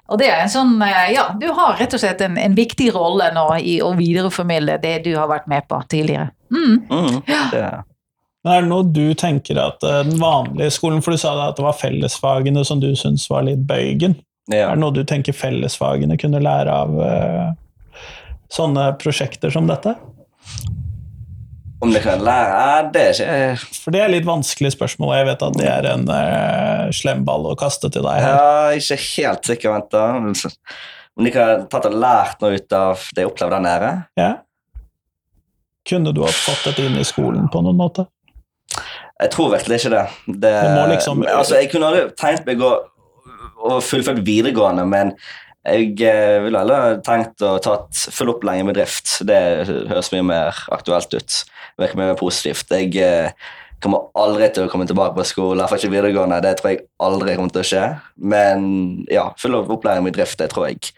Og 0.09 0.18
det 0.18 0.31
er 0.33 0.38
en 0.40 0.50
sånn 0.53 0.79
Ja, 1.12 1.27
du 1.37 1.50
har 1.53 1.77
rett 1.77 1.94
og 1.94 2.00
slett 2.00 2.22
en, 2.24 2.38
en 2.40 2.57
viktig 2.57 2.88
rolle 2.96 3.29
nå 3.37 3.46
i 3.61 3.77
å 3.85 3.92
videreformidle 3.98 4.79
det 4.83 5.03
du 5.05 5.12
har 5.18 5.29
vært 5.31 5.50
med 5.50 5.68
på 5.68 5.83
tidligere. 5.92 6.31
Mm. 6.55 6.87
Mm, 6.88 7.20
det, 7.53 7.66
Men 8.45 8.53
Er 8.53 8.65
det 8.65 8.71
noe 8.71 8.85
du 8.85 9.15
tenker 9.17 9.59
at 9.61 9.85
eh, 9.85 10.03
den 10.05 10.21
vanlige 10.21 10.75
skolen 10.77 11.03
For 11.05 11.15
du 11.15 11.21
sa 11.21 11.33
at 11.49 11.57
det 11.57 11.65
var 11.65 11.79
fellesfagene 11.81 12.65
som 12.69 12.83
du 12.83 12.91
syns 12.99 13.27
var 13.33 13.47
litt 13.49 13.65
bøygen. 13.69 14.19
ja. 14.53 14.69
Er 14.69 14.77
det 14.77 14.83
noe 14.85 14.95
du 14.95 15.05
tenker 15.09 15.37
fellesfagene 15.37 16.19
kunne 16.21 16.43
lære 16.45 16.73
av 16.73 16.99
uh, 17.01 17.47
sånne 18.53 18.91
prosjekter 19.01 19.55
som 19.55 19.71
dette? 19.71 19.95
Om 21.85 21.93
de 21.93 22.01
kan 22.01 22.21
lære 22.25 22.91
Det 22.95 23.01
er 23.01 23.19
ikke 23.19 23.69
For 23.81 23.93
det 23.93 24.01
er 24.05 24.13
litt 24.13 24.29
vanskelig 24.29 24.75
spørsmål, 24.77 25.11
og 25.11 25.19
jeg 25.19 25.29
vet 25.31 25.45
at 25.49 25.59
det 25.59 25.69
er 25.69 25.89
en 25.91 26.07
uh, 26.09 26.93
slem 26.97 27.25
ball 27.27 27.49
å 27.51 27.57
kaste 27.61 27.91
til 27.93 28.05
deg 28.07 28.23
her. 28.25 28.37
Ja, 28.37 28.77
ikke 28.77 29.01
helt 29.09 29.49
sikker, 29.49 29.75
vent 29.75 29.91
da. 29.93 30.07
Om 31.15 31.25
de 31.29 31.33
kan 31.33 31.67
tatt 31.73 31.89
og 31.89 31.97
lært 31.97 32.41
noe 32.45 32.57
ut 32.59 32.77
av 32.77 33.05
det 33.15 33.25
jeg 33.25 33.31
opplevde 33.31 33.57
der 33.57 33.65
nede? 33.65 33.93
Ja. 34.21 34.33
Kunne 35.89 36.15
du 36.17 36.23
ha 36.25 36.33
fått 36.33 36.65
dette 36.71 36.87
inn 36.87 36.97
i 36.97 37.05
skolen 37.05 37.49
på 37.53 37.61
noen 37.65 37.77
måte? 37.81 38.07
Jeg 39.22 39.31
tror 39.31 39.53
virkelig 39.55 39.79
ikke 39.81 39.94
det. 39.94 40.05
Det, 40.42 40.53
liksom- 40.90 41.24
altså, 41.29 41.55
jeg 41.61 41.70
kunne 41.70 41.87
aldri 41.87 42.05
tenkt 42.18 42.46
meg 42.48 42.62
å, 42.66 42.72
å 43.64 43.81
fullføre 43.85 44.24
videregående, 44.27 44.87
men 44.90 45.14
jeg 45.64 45.94
eh, 46.05 46.42
ville 46.44 46.61
heller 46.61 46.98
tenkt 47.07 47.40
å 47.46 47.55
tatt 47.62 47.96
full 48.12 48.35
opplæring 48.35 48.66
i 48.66 48.72
bedrift. 48.72 49.20
Det 49.24 49.38
høres 49.88 50.11
mye 50.12 50.27
mer 50.27 50.59
aktuelt 50.74 51.14
ut. 51.14 51.38
Virker 51.81 51.96
mye 52.00 52.11
mer 52.11 52.18
positivt. 52.20 52.68
Jeg 52.74 52.90
eh, 53.00 53.31
kommer 53.81 54.11
aldri 54.18 54.50
til 54.53 54.66
å 54.66 54.72
komme 54.72 54.87
tilbake 54.88 55.16
på 55.16 55.24
skole, 55.29 55.62
iallfall 55.62 55.81
ikke 55.81 55.94
videregående. 55.94 56.42
Det 56.44 56.57
tror 56.59 56.74
jeg 56.74 56.85
aldri 57.07 57.38
kommer 57.38 57.55
til 57.55 57.64
å 57.64 57.70
skje. 57.70 57.87
Men 58.35 58.68
ja, 59.12 59.31
full 59.40 59.57
opplæring 59.62 60.05
i 60.05 60.11
bedrift, 60.11 60.37
det 60.42 60.50
tror 60.53 60.68
jeg. 60.68 60.92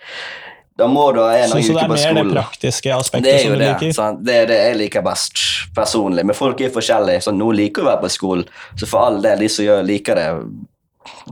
Da 0.76 0.86
må 0.92 1.06
du 1.16 1.22
ha 1.22 1.30
en 1.38 1.48
Så, 1.48 1.62
så 1.64 1.72
det 1.72 1.78
uke 1.78 1.84
er 1.84 1.88
på 1.88 1.94
mer 1.94 1.96
det 1.96 2.10
skolen. 2.10 2.32
praktiske 2.34 2.88
Det 2.90 2.94
aspektet 2.98 3.26
det 3.30 3.36
som 3.42 3.52
du 3.54 3.58
det. 3.58 3.68
liker? 3.72 3.92
Sant? 3.96 4.18
Det 4.26 4.34
er 4.42 4.46
det 4.50 4.58
jeg 4.60 4.78
liker 4.82 5.04
best 5.06 5.40
personlig. 5.76 6.24
Men 6.28 6.36
folk 6.36 6.60
er 6.60 6.72
forskjellige. 6.74 7.22
Så 7.24 7.32
noen 7.32 7.56
liker 7.56 7.82
å 7.84 7.90
være 7.90 8.02
på 8.04 8.10
skolen, 8.12 8.44
så 8.76 8.88
for 8.90 9.06
all 9.08 9.20
del, 9.24 9.40
de 9.40 9.48
som 9.48 9.64
gjør, 9.64 9.82
liker 9.88 10.20
det, 10.20 10.26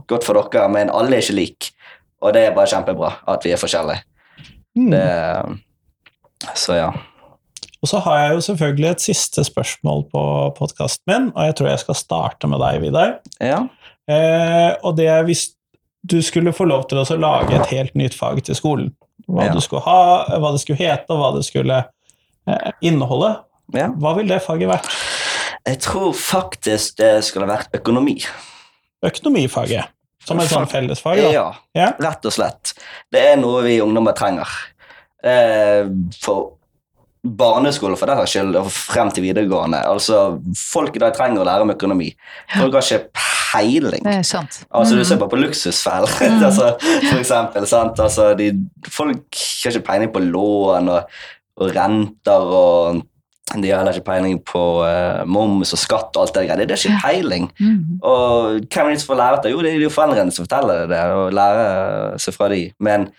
godt 0.09 0.25
for 0.25 0.41
dere, 0.41 0.67
men 0.73 0.89
alle 0.89 1.19
er 1.19 1.21
ikke 1.25 1.37
like. 1.37 1.71
Og 2.25 2.33
det 2.33 2.45
er 2.47 2.55
bare 2.57 2.71
kjempebra 2.73 3.11
at 3.35 3.45
vi 3.45 3.53
er 3.53 3.61
forskjellige. 3.61 4.01
Mm. 4.75 4.89
Det, 4.91 6.49
så 6.57 6.79
ja. 6.79 6.89
Og 7.83 7.89
så 7.91 7.99
har 8.01 8.17
jeg 8.23 8.33
jo 8.33 8.41
selvfølgelig 8.47 8.89
et 8.89 9.03
siste 9.03 9.43
spørsmål 9.45 10.07
på 10.09 10.21
podkasten 10.57 11.05
min, 11.11 11.27
og 11.35 11.45
jeg 11.51 11.55
tror 11.59 11.69
jeg 11.69 11.83
skal 11.83 11.97
starte 12.01 12.49
med 12.49 12.63
deg, 12.65 12.81
Vidar. 12.81 13.19
ja. 13.39 13.61
Eh, 14.05 14.75
og 14.85 14.97
det 14.99 15.07
er 15.09 15.23
hvis 15.25 15.54
du 16.05 16.21
skulle 16.21 16.53
få 16.53 16.65
lov 16.69 16.87
til 16.89 16.97
å 17.01 17.17
lage 17.19 17.55
et 17.55 17.71
helt 17.73 17.95
nytt 17.95 18.13
fag 18.17 18.43
til 18.45 18.55
skolen. 18.55 18.91
Hva 19.27 19.47
Ja. 19.47 19.53
du 19.53 19.59
skulle 19.61 19.81
ha, 19.81 20.25
hva 20.39 20.51
det 20.53 20.61
skulle 20.61 20.77
hete, 20.77 21.05
og 21.09 21.17
hva 21.21 21.31
det 21.37 21.45
skulle 21.47 21.79
eh, 22.47 22.71
inneholde. 22.81 23.31
ja. 23.73 23.87
Hva 23.89 24.15
ville 24.17 24.29
det 24.35 24.43
faget 24.45 24.69
vært? 24.69 24.89
Jeg 25.65 25.79
tror 25.81 26.11
faktisk 26.13 26.97
det 26.97 27.23
skulle 27.25 27.47
vært 27.49 27.73
økonomi. 27.73 28.19
Økonomifaget. 29.03 29.85
Som 30.25 30.39
et 30.41 30.49
sånt 30.49 30.71
fellesfag, 30.71 31.17
da. 31.21 31.31
Ja, 31.31 31.47
Ja. 31.75 31.91
rett 31.99 32.25
og 32.25 32.31
slett. 32.33 32.73
Det 33.11 33.21
er 33.21 33.35
noe 33.37 33.61
vi 33.63 33.79
ungdommer 33.79 34.13
trenger. 34.15 34.47
Eh, 35.23 35.85
for 36.21 36.53
barneskole 37.25 37.97
for 37.97 38.05
det 38.09 38.17
saks 38.19 38.33
skyld, 38.35 38.55
og 38.59 38.67
frem 38.71 39.09
til 39.11 39.23
videregående. 39.25 39.79
Altså, 39.89 40.39
Folk 40.71 40.95
i 40.95 40.99
dag 41.01 41.13
trenger 41.17 41.41
å 41.41 41.47
lære 41.47 41.65
om 41.65 41.71
økonomi. 41.73 42.11
Folk 42.57 42.73
har 42.77 42.85
ikke 42.85 43.09
peiling. 43.53 44.03
Det 44.05 44.13
er 44.19 44.27
sant. 44.27 44.61
Altså, 44.71 44.93
Mm. 44.95 44.99
Du 44.99 45.05
ser 45.05 45.17
bare 45.17 45.29
på 45.29 45.41
luksusfell, 45.41 46.05
Mm. 46.21 46.43
altså, 46.43 46.69
for 47.09 47.19
eksempel. 47.19 47.65
Sant? 47.67 47.99
Altså, 47.99 48.33
de, 48.37 48.51
folk 48.89 49.41
har 49.63 49.71
ikke 49.71 49.85
peiling 49.89 50.13
på 50.13 50.19
lån 50.29 50.89
og, 50.89 51.03
og 51.57 51.75
renter, 51.75 52.31
og 52.61 53.01
de 53.61 53.69
har 53.69 53.77
heller 53.79 53.93
ikke 53.93 54.05
peiling 54.09 54.39
på 54.45 54.61
uh, 54.83 55.21
moms 55.29 55.71
og 55.73 55.79
skatt 55.79 56.17
og 56.17 56.23
alt 56.23 56.33
det 56.33 56.47
der. 56.49 56.65
Det 56.65 56.71
er 56.75 56.89
ikke 56.89 57.01
peiling. 57.03 57.51
Mm. 57.59 57.99
Og 58.03 58.59
hvem 58.65 58.87
er 58.89 58.93
de 58.95 58.99
som 58.99 59.11
får 59.13 59.19
lære 59.21 59.41
det? 59.43 59.51
Jo, 59.53 59.61
det 59.61 59.71
er 59.75 59.83
jo 59.85 59.89
foreldrene 59.93 60.31
som 60.33 60.45
forteller 60.47 60.87
det, 60.89 60.99
og 61.13 61.31
lærer 61.37 62.17
seg 62.19 62.33
fra 62.33 62.49
de. 62.49 62.63
Men 62.79 63.05
det- 63.05 63.13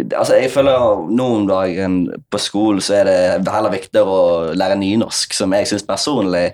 altså, 0.00 0.38
jeg 0.40 0.50
føler 0.52 1.02
nå 1.12 1.26
om 1.40 1.48
dagen 1.48 1.98
på 2.32 2.40
skolen 2.40 2.80
så 2.84 3.00
er 3.00 3.10
det 3.10 3.52
heller 3.52 3.74
viktigere 3.74 4.08
å 4.08 4.54
lære 4.56 4.78
nynorsk, 4.80 5.36
som 5.36 5.52
jeg 5.56 5.68
syns 5.70 5.86
personlig 5.88 6.50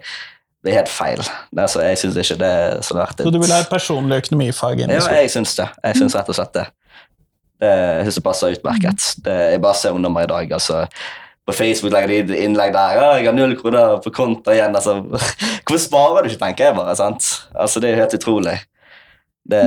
det 0.65 0.73
er 0.73 0.81
helt 0.81 0.91
feil. 0.91 1.23
Altså, 1.55 1.85
jeg 1.87 2.01
syns 2.01 2.17
ikke 2.19 2.41
det 2.41 2.49
er 2.51 2.81
så 2.83 2.97
verdt 2.99 3.23
Så 3.23 3.31
du 3.31 3.39
vil 3.39 3.53
ha 3.55 3.61
et 3.63 3.71
personlig 3.71 4.19
økonomifag 4.25 4.83
Ja, 4.89 4.99
jeg 5.21 5.31
syns 5.31 5.55
det. 5.57 5.69
Jeg 5.85 6.01
syns 6.01 6.17
rett 6.19 6.33
og 6.33 6.37
slett 6.39 6.57
det. 6.57 6.67
det 7.63 7.71
jeg 7.71 8.09
syns 8.09 8.19
det 8.19 8.25
passer 8.27 8.57
utmerket. 8.57 9.07
Det, 9.25 9.37
jeg 9.55 9.63
bare 9.63 9.79
ser 9.79 9.95
ungdommer 9.95 10.27
i 10.27 10.31
dag, 10.31 10.53
altså. 10.59 10.83
På 11.49 11.55
Facebook 11.57 11.95
legger 11.95 12.27
de 12.29 12.41
innlegg 12.45 12.75
der. 12.75 12.97
Ja, 12.99 13.13
'Jeg 13.17 13.31
har 13.31 13.33
null 13.33 13.55
kroner 13.57 14.03
på 14.05 14.11
konto 14.11 14.51
igjen.' 14.51 14.75
Altså, 14.75 14.99
hvorfor 15.65 15.79
sparer 15.81 16.23
du 16.23 16.29
ikke, 16.29 16.45
tenker 16.45 16.65
jeg 16.65 16.77
bare. 16.77 16.97
sant? 16.97 17.25
Altså, 17.55 17.81
Det 17.81 17.91
er 17.91 18.03
helt 18.03 18.15
utrolig. 18.15 18.59
Det, 19.51 19.63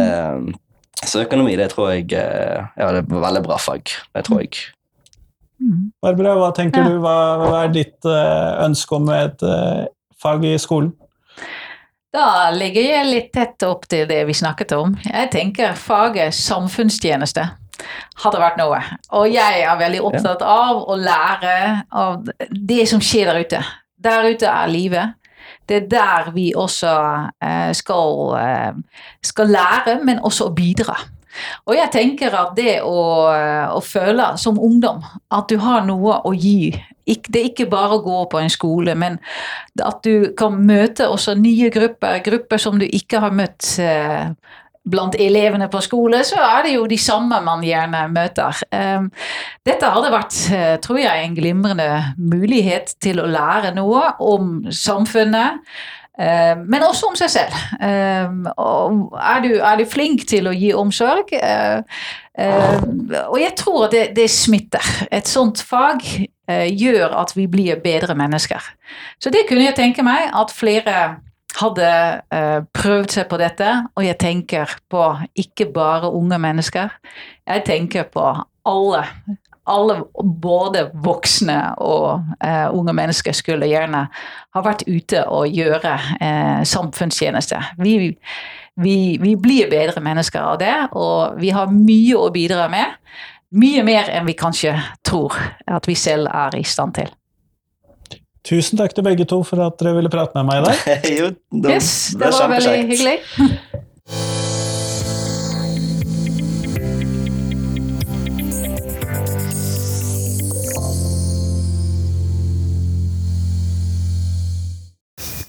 så 1.01 1.23
økonomi, 1.23 1.55
det 1.57 1.71
tror 1.71 1.91
jeg 1.95 2.11
eh, 2.13 2.61
Ja, 2.77 2.91
det 2.91 3.01
er 3.01 3.03
et 3.03 3.13
veldig 3.23 3.41
bra 3.47 3.57
fag. 3.57 3.89
Det 4.15 4.25
tror 4.27 4.41
jeg. 4.43 4.59
Mm. 5.61 5.91
Barbara, 6.01 6.35
hva 6.37 6.51
tenker 6.57 6.81
Ja. 6.83 6.89
du? 6.89 6.99
Hva, 7.01 7.15
hva 7.41 7.63
er 7.63 7.73
ditt 7.73 8.05
eh, 8.05 8.65
ønske 8.65 8.97
om 8.97 9.09
et 9.13 9.41
eh, 9.45 9.85
fag 10.21 10.45
i 10.45 10.55
skolen? 10.61 10.91
Da 12.11 12.49
ligger 12.51 12.83
jeg 12.83 13.07
litt 13.07 13.29
tett 13.33 13.63
opp 13.63 13.85
til 13.87 14.03
det 14.09 14.25
vi 14.27 14.33
snakket 14.35 14.73
om. 14.75 14.97
Jeg 15.05 15.29
tenker 15.31 15.77
faget 15.79 16.35
samfunnstjeneste 16.35 17.45
hadde 18.21 18.41
vært 18.41 18.59
noe. 18.59 18.81
Og 19.17 19.29
jeg 19.31 19.63
er 19.63 19.79
veldig 19.79 20.01
opptatt 20.09 20.43
av 20.45 20.81
å 20.91 20.97
lære 20.99 21.55
av 21.89 22.27
det 22.51 22.83
som 22.89 23.01
skjer 23.03 23.31
der 23.31 23.41
ute. 23.45 23.61
Der 24.01 24.27
ute 24.33 24.49
er 24.49 24.67
livet. 24.71 25.15
Det 25.71 25.77
er 25.77 25.87
der 25.87 26.31
vi 26.35 26.49
også 26.51 26.91
eh, 27.39 27.71
skal, 27.77 28.33
eh, 28.35 29.03
skal 29.23 29.53
lære, 29.55 29.99
men 30.03 30.19
også 30.19 30.49
bidra. 30.55 30.97
Og 31.65 31.77
jeg 31.77 31.87
tenker 31.93 32.33
at 32.35 32.57
det 32.57 32.81
å, 32.83 33.03
å 33.71 33.79
føle 33.79 34.33
som 34.35 34.59
ungdom 34.59 34.99
at 35.31 35.47
du 35.47 35.61
har 35.63 35.85
noe 35.87 36.17
å 36.27 36.33
gi 36.35 36.73
Det 37.07 37.39
er 37.39 37.47
ikke 37.47 37.69
bare 37.71 37.95
å 37.95 38.03
gå 38.03 38.17
på 38.33 38.41
en 38.41 38.51
skole, 38.51 38.93
men 38.99 39.15
at 39.83 40.03
du 40.03 40.33
kan 40.37 40.59
møte 40.67 41.07
også 41.07 41.37
nye 41.39 41.71
grupper, 41.71 42.19
grupper 42.23 42.59
som 42.61 42.77
du 42.79 42.85
ikke 42.85 43.23
har 43.23 43.31
møtt 43.35 43.67
eh, 43.79 44.35
blant 44.89 45.15
elevene 45.19 45.67
på 45.69 45.81
skole, 45.85 46.23
så 46.25 46.41
er 46.41 46.65
det 46.65 46.75
jo 46.75 46.87
de 46.89 46.97
samme 46.99 47.37
man 47.45 47.63
gjerne 47.65 48.07
møter. 48.13 48.63
Um, 48.73 49.09
dette 49.67 49.93
hadde 49.93 50.13
vært, 50.13 50.37
uh, 50.49 50.75
tror 50.81 51.01
jeg, 51.03 51.25
en 51.25 51.37
glimrende 51.37 51.89
mulighet 52.17 52.95
til 53.03 53.21
å 53.21 53.29
lære 53.29 53.75
noe 53.77 54.07
om 54.25 54.55
samfunnet. 54.73 55.61
Uh, 56.17 56.57
men 56.67 56.83
også 56.83 57.11
om 57.11 57.15
seg 57.17 57.31
selv. 57.33 57.61
Um, 57.77 58.43
er, 59.15 59.45
du, 59.45 59.53
er, 59.61 59.77
du, 59.79 59.85
flink 59.89 60.25
til 60.29 60.49
å 60.49 60.55
gi 60.55 60.73
omsorg? 60.77 61.31
Uh, 61.37 61.81
og 63.29 63.37
jeg 63.41 63.55
tror 63.59 63.89
det, 63.93 64.11
det 64.17 64.29
smitter. 64.33 64.85
Et 65.13 65.27
sånt 65.27 65.61
fag 65.61 66.01
gjør 66.51 67.13
at 67.15 67.31
vi 67.35 67.45
blir 67.47 67.77
bedre 67.79 68.15
mennesker. 68.17 68.65
Så 69.21 69.31
det 69.31 69.45
kunne 69.47 69.67
jeg 69.67 69.77
tenke 69.77 70.03
meg 70.03 70.31
at 70.35 70.51
flere 70.51 70.95
hadde 71.59 71.91
uh, 72.33 72.63
prøvd 72.75 73.15
seg 73.15 73.27
på 73.31 73.39
dette, 73.41 73.69
og 73.95 74.05
jeg 74.05 74.19
tenker 74.21 74.71
på 74.91 75.03
ikke 75.39 75.69
bare 75.73 76.11
unge 76.13 76.39
mennesker. 76.41 76.93
Jeg 77.47 77.65
tenker 77.67 78.09
på 78.11 78.25
alle. 78.67 79.05
Alle, 79.71 79.99
både 80.41 80.87
voksne 81.05 81.57
og 81.85 82.23
uh, 82.41 82.67
unge 82.73 82.95
mennesker, 82.97 83.35
skulle 83.37 83.69
gjerne 83.69 84.07
ha 84.55 84.63
vært 84.65 84.87
ute 84.89 85.21
og 85.29 85.53
gjøre 85.53 85.93
uh, 86.17 86.63
samfunnstjeneste. 86.67 87.61
Vi, 87.79 87.95
vi, 88.81 88.97
vi, 89.21 89.35
blir 89.37 89.69
bedre 89.71 90.01
mennesker 90.03 90.41
av 90.41 90.59
det, 90.63 90.75
og 90.97 91.37
vi 91.39 91.53
har 91.53 91.71
mye 91.71 92.17
å 92.17 92.31
bidra 92.33 92.67
med. 92.73 92.97
Mye 93.51 93.83
mer 93.83 94.09
enn 94.09 94.27
vi 94.27 94.37
kanskje 94.39 94.77
tror 95.05 95.35
at 95.67 95.87
vi 95.87 95.95
selv 95.99 96.31
er 96.31 96.55
i 96.57 96.65
stand 96.67 96.95
til. 96.97 97.11
Tusen 98.47 98.79
takk 98.79 98.95
til 98.97 99.05
begge 99.05 99.25
to 99.29 99.43
for 99.45 99.61
at 99.61 99.77
dere 99.79 99.93
ville 99.99 100.09
prate 100.09 100.33
med 100.39 100.49
meg 100.49 100.61
i 100.61 100.69
dag. 100.69 101.01
jo, 101.19 101.31
det, 101.61 101.77
yes, 101.77 101.91
det 102.17 102.33
var 102.33 102.53
veldig 102.55 102.77
hyggelig. 102.89 103.17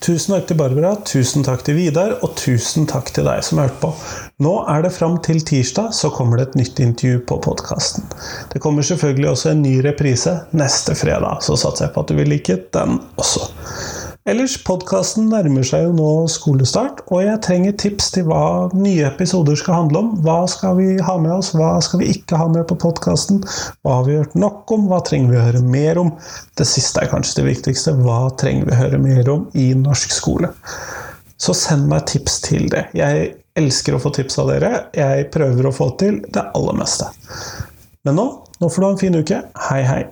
Tusen 0.03 0.33
takk 0.35 0.49
til 0.51 0.57
Barbara, 0.59 0.97
tusen 1.07 1.45
takk 1.47 1.61
til 1.63 1.77
Vidar, 1.79 2.17
og 2.27 2.33
tusen 2.35 2.89
takk 2.91 3.13
til 3.15 3.23
deg 3.29 3.45
som 3.47 3.61
hørte 3.63 3.79
på. 3.85 3.91
Nå 4.43 4.55
er 4.73 4.83
det 4.83 4.91
fram 4.97 5.21
til 5.23 5.39
tirsdag, 5.47 5.93
så 5.95 6.11
kommer 6.11 6.41
det 6.41 6.49
et 6.49 6.57
nytt 6.59 6.83
intervju 6.83 7.21
på 7.31 7.39
podkasten. 7.45 8.09
Det 8.51 8.59
kommer 8.65 8.83
selvfølgelig 8.83 9.29
også 9.31 9.53
en 9.53 9.63
ny 9.63 9.77
reprise 9.87 10.35
neste 10.59 10.97
fredag, 10.99 11.39
så 11.47 11.55
satser 11.55 11.87
jeg 11.87 11.95
på 11.95 12.03
at 12.03 12.11
du 12.11 12.19
vil 12.19 12.35
like 12.35 12.59
den 12.75 12.99
også. 13.15 13.47
Ellers, 14.23 14.53
podkasten 14.63 15.25
nærmer 15.33 15.65
seg 15.67 15.83
jo 15.83 15.95
nå 15.97 16.11
skolestart, 16.31 17.01
og 17.11 17.25
jeg 17.25 17.41
trenger 17.43 17.73
tips 17.83 18.13
til 18.15 18.29
hva 18.29 18.69
nye 18.71 19.09
episoder 19.09 19.59
skal 19.59 19.81
handle 19.81 19.99
om. 19.99 20.13
Hva 20.23 20.45
skal 20.47 20.77
vi 20.79 20.93
ha 21.03 21.17
med 21.19 21.33
oss, 21.35 21.51
hva 21.59 21.73
skal 21.83 22.05
vi 22.05 22.13
ikke 22.13 22.39
ha 22.39 22.47
med 22.53 22.69
på 22.71 22.77
podkasten? 22.85 23.41
Hva 23.83 23.97
har 23.99 24.07
vi 24.07 24.21
hørt 24.21 24.39
nok 24.39 24.71
om, 24.77 24.87
hva 24.93 25.03
trenger 25.03 25.35
vi 25.35 25.41
å 25.41 25.49
høre 25.49 25.65
mer 25.67 25.99
om? 26.05 26.15
Det 26.55 26.69
siste 26.71 27.03
er 27.03 27.11
kanskje 27.11 27.41
det 27.41 27.49
viktigste. 27.49 27.97
Hva 27.99 28.21
trenger 28.39 28.71
vi 28.71 28.77
å 28.77 28.81
høre 28.85 29.03
mer 29.03 29.35
om 29.35 29.45
i 29.59 29.73
norsk 29.83 30.15
skole? 30.15 30.55
Så 31.35 31.59
send 31.59 31.91
meg 31.91 32.07
tips 32.15 32.39
til 32.47 32.71
det. 32.71 32.87
Jeg 32.95 33.33
elsker 33.59 33.99
å 33.99 34.05
få 34.07 34.15
tips 34.15 34.39
av 34.39 34.55
dere. 34.55 34.85
Jeg 34.95 35.33
prøver 35.35 35.67
å 35.67 35.75
få 35.75 35.97
til 35.99 36.23
det 36.31 36.47
aller 36.55 36.79
meste. 36.79 37.11
Men 38.07 38.23
nå, 38.23 38.33
nå 38.63 38.71
får 38.71 38.79
du 38.79 38.87
ha 38.87 38.95
en 38.95 39.03
fin 39.03 39.19
uke. 39.19 39.49
Hei, 39.67 39.83
hei. 39.83 40.05